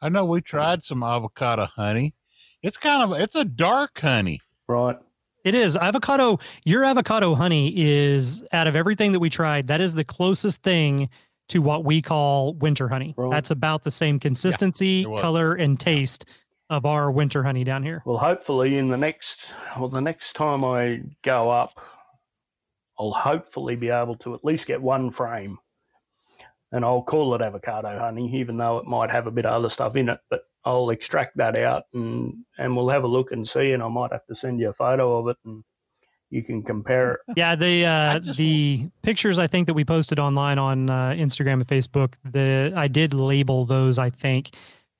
[0.00, 2.14] I know we tried some avocado honey.
[2.62, 4.40] It's kind of it's a dark honey.
[4.68, 4.96] right.
[5.44, 6.38] It is avocado.
[6.64, 9.68] Your avocado honey is out of everything that we tried.
[9.68, 11.08] That is the closest thing
[11.48, 13.14] to what we call winter honey.
[13.30, 15.20] That's about the same consistency, was.
[15.20, 16.26] color, and taste
[16.68, 18.02] of our winter honey down here.
[18.04, 21.80] Well, hopefully, in the next well, the next time I go up,
[22.98, 25.58] I'll hopefully be able to at least get one frame,
[26.70, 29.70] and I'll call it avocado honey, even though it might have a bit of other
[29.70, 30.20] stuff in it.
[30.28, 33.72] But I'll extract that out, and and we'll have a look and see.
[33.72, 35.62] And I might have to send you a photo of it, and
[36.28, 37.20] you can compare it.
[37.36, 41.54] Yeah, the uh, just- the pictures I think that we posted online on uh, Instagram
[41.54, 42.14] and Facebook.
[42.24, 44.50] The I did label those I think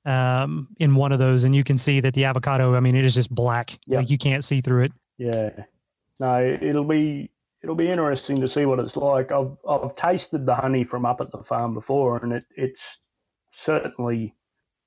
[0.05, 2.75] um, in one of those, and you can see that the avocado.
[2.75, 3.77] I mean, it is just black.
[3.85, 3.99] Yeah.
[3.99, 4.93] Like you can't see through it.
[5.17, 5.51] Yeah,
[6.19, 7.29] no, it'll be
[7.61, 9.31] it'll be interesting to see what it's like.
[9.31, 12.97] I've I've tasted the honey from up at the farm before, and it, it's
[13.51, 14.33] certainly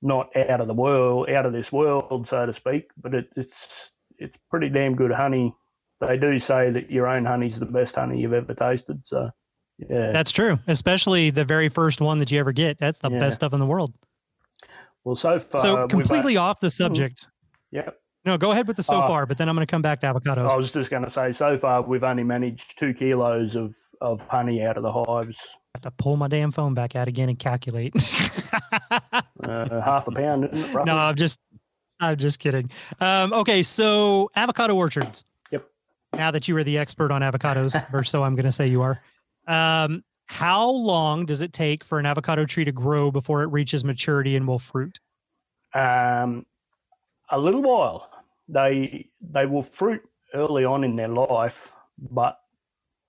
[0.05, 2.89] not out of the world, out of this world, so to speak.
[3.01, 5.53] But it, it's it's pretty damn good honey.
[5.99, 9.01] They do say that your own honey's the best honey you've ever tasted.
[9.05, 9.29] So,
[9.89, 10.11] yeah.
[10.11, 12.77] That's true, especially the very first one that you ever get.
[12.77, 13.19] That's the Yeah.
[13.19, 13.93] best stuff in the world.
[15.03, 17.27] well, so far, so completely off the subject.
[17.71, 17.89] yeah.
[18.25, 19.99] No, go ahead with the so Uh, far, but then I'm going to come back
[20.01, 20.49] to avocados.
[20.49, 24.27] I was just going to say, so far we've only managed two kilos of of
[24.27, 25.37] honey out of the hives.
[25.75, 27.93] Have to pull my damn phone back out again and calculate.
[29.43, 30.49] Uh, half a pound.
[30.85, 31.39] No, I'm just,
[31.99, 32.67] I'm just kidding.
[32.99, 35.23] Um, okay, so avocado orchards.
[35.51, 35.67] Yep.
[36.13, 38.81] Now that you are the expert on avocados, or so I'm going to say you
[38.81, 38.99] are.
[39.47, 43.83] Um, how long does it take for an avocado tree to grow before it reaches
[43.83, 44.99] maturity and will fruit?
[45.75, 46.45] um,
[47.29, 48.09] a little while.
[48.47, 50.01] They they will fruit
[50.33, 51.71] early on in their life,
[52.11, 52.39] but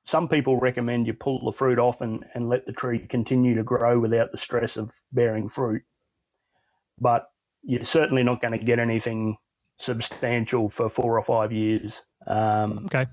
[0.07, 3.63] some people recommend you pull the fruit off and, and let the tree continue to
[3.65, 5.83] grow without the stress of bearing fruit.
[7.01, 7.29] But
[7.63, 9.37] you're certainly not going to get anything
[9.79, 11.93] substantial for four or five years.
[12.27, 13.07] Um, Okay.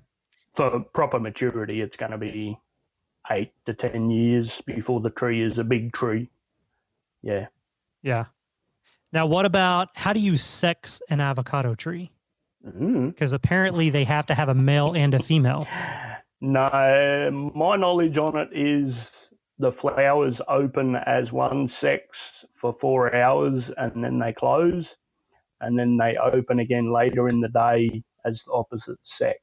[0.53, 2.57] for proper maturity, it's going to be
[3.31, 6.29] eight to ten years before the tree is a big tree.
[7.23, 7.47] Yeah.
[8.03, 8.25] Yeah.
[9.11, 12.11] Now, what about how do you sex an avocado tree?
[12.65, 13.07] Mm.
[13.09, 15.67] Because apparently they have to have a male and a female.
[16.45, 19.09] No, my knowledge on it is
[19.59, 24.97] the flowers open as one sex for four hours and then they close,
[25.61, 29.39] and then they open again later in the day as the opposite sex.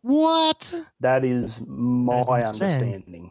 [0.00, 0.74] What?
[1.00, 3.30] That is my understanding,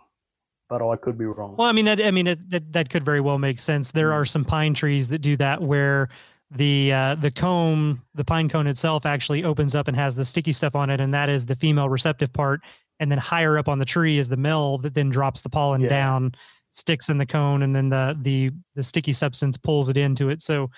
[0.69, 1.55] but I could be wrong.
[1.57, 3.91] Well, I mean, that, I mean, it, that, that could very well make sense.
[3.91, 6.09] There are some pine trees that do that where
[6.51, 10.51] the uh, the comb, the pine cone itself, actually opens up and has the sticky
[10.51, 12.61] stuff on it, and that is the female receptive part.
[13.01, 15.81] And then higher up on the tree is the male that then drops the pollen
[15.81, 15.89] Yeah.
[15.89, 16.33] down,
[16.69, 20.41] sticks in the cone, and then the the the sticky substance pulls it into it.
[20.41, 20.69] So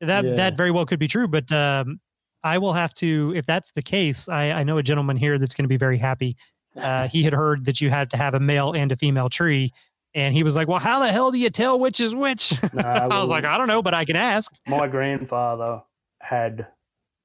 [0.00, 0.34] that Yeah.
[0.36, 1.28] that very well could be true.
[1.28, 2.00] But um,
[2.44, 5.52] I will have to, if that's the case, I, I know a gentleman here that's
[5.54, 6.36] going to be very happy
[6.76, 9.72] uh, he had heard that you had to have a male and a female tree.
[10.14, 12.52] And he was like, Well, how the hell do you tell which is which?
[12.74, 14.52] No, I was like, I don't know, but I can ask.
[14.68, 15.82] my grandfather
[16.20, 16.66] had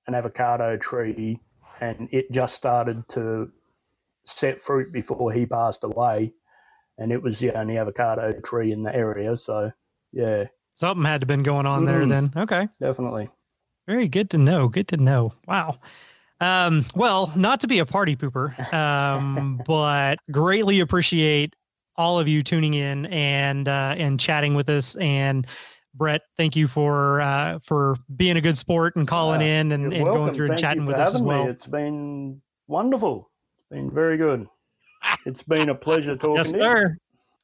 [0.08, 1.40] an avocado tree
[1.82, 3.52] and it just started to
[4.38, 6.34] set fruit before he passed away
[6.98, 9.72] and it was the only avocado tree in the area so
[10.12, 12.10] yeah Something had to been going on there Mhm.
[12.10, 12.34] then.
[12.36, 12.68] Okay.
[12.80, 13.30] definitely
[13.88, 14.68] Very good to know.
[14.70, 15.34] Good to know.
[15.48, 15.80] Wow.
[16.40, 21.56] Um, well, not to be a party pooper, um, but greatly appreciate
[21.98, 24.96] all of you tuning in and uh, and chatting with us.
[24.96, 25.46] And
[25.94, 29.92] Brett, thank you for uh, for being a good sport and calling Uh, in and,
[29.94, 31.34] and going through and chatting with us as having me.
[31.36, 31.48] well.
[31.50, 33.31] It's been wonderful.
[33.72, 34.48] It's been very good.
[35.26, 36.64] It's been a pleasure talking Yes, to you.
[36.64, 36.98] sir.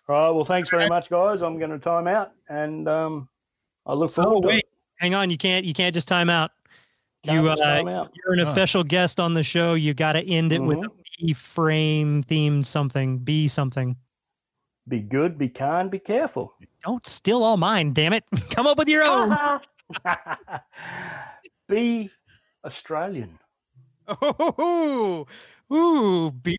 [0.10, 0.30] All right.
[0.32, 1.42] Well, thanks very much, guys.
[1.42, 3.30] I'm going to time out, and um,
[3.86, 4.66] I look Oh, forward to wait.
[4.98, 6.52] Hang on, you can't you can't just time out.
[7.24, 8.12] Can't you, uh, time out.
[8.14, 8.52] You're an Huh.
[8.52, 9.76] official guest on the show.
[9.76, 13.20] You got to end it with a B frame themed something.
[13.20, 13.96] Be something.
[14.88, 16.54] Be good, be kind, be careful.
[16.84, 18.24] Don't steal all mine, damn it.
[18.50, 19.38] Come up with your own.
[21.70, 22.10] be
[22.66, 23.38] Australian.
[24.60, 25.28] Ooh,
[25.74, 26.58] ooh, be,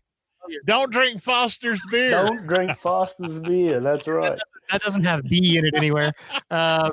[0.65, 2.11] Don't drink Foster's beer.
[2.11, 3.79] Don't drink Foster's beer.
[3.79, 4.39] That's right.
[4.69, 6.13] that doesn't have B in it anywhere.
[6.51, 6.91] Um,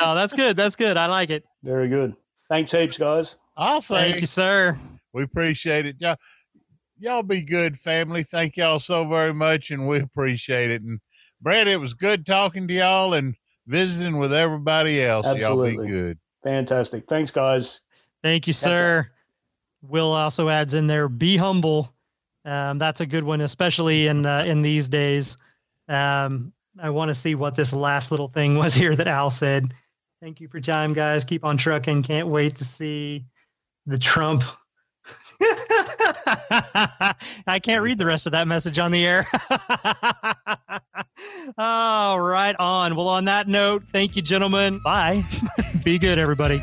[0.00, 0.56] no, that's good.
[0.56, 0.96] That's good.
[0.96, 1.44] I like it.
[1.62, 2.14] Very good.
[2.48, 3.36] Thanks heaps, guys.
[3.56, 4.78] I'll say Thank you, sir.
[5.12, 5.96] we appreciate it.
[6.00, 6.16] Y'all,
[6.98, 8.24] y'all be good, family.
[8.24, 10.82] Thank y'all so very much, and we appreciate it.
[10.82, 11.00] And
[11.40, 13.34] Brad, it was good talking to y'all and
[13.66, 15.24] visiting with everybody else.
[15.24, 15.86] Y'all Absolutely.
[15.86, 16.18] be good.
[16.42, 17.06] Fantastic.
[17.08, 17.80] Thanks, guys.
[18.22, 18.64] Thank you, That's it.
[18.66, 19.10] sir.
[19.88, 21.92] Will also adds in there, be humble.
[22.44, 25.36] Um, that's a good one, especially in uh, in these days.
[25.88, 29.74] Um, I want to see what this last little thing was here that Al said.
[30.20, 31.24] Thank you for time, guys.
[31.24, 32.02] Keep on trucking.
[32.02, 33.24] Can't wait to see
[33.86, 34.42] the Trump.
[37.46, 39.26] I can't read the rest of that message on the air.
[41.58, 42.96] oh, right on.
[42.96, 44.80] Well, on that note, thank you, gentlemen.
[44.82, 45.24] Bye.
[45.84, 46.62] Be good, everybody.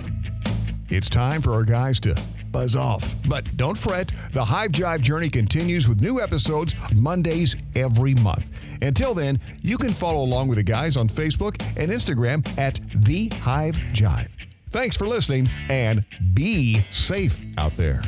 [0.90, 2.16] It's time for our guys to
[2.52, 3.16] buzz off.
[3.28, 8.78] But don't fret, the Hive Jive journey continues with new episodes Mondays every month.
[8.82, 13.30] Until then, you can follow along with the guys on Facebook and Instagram at The
[13.42, 14.36] Hive Jive.
[14.70, 18.02] Thanks for listening and be safe out there.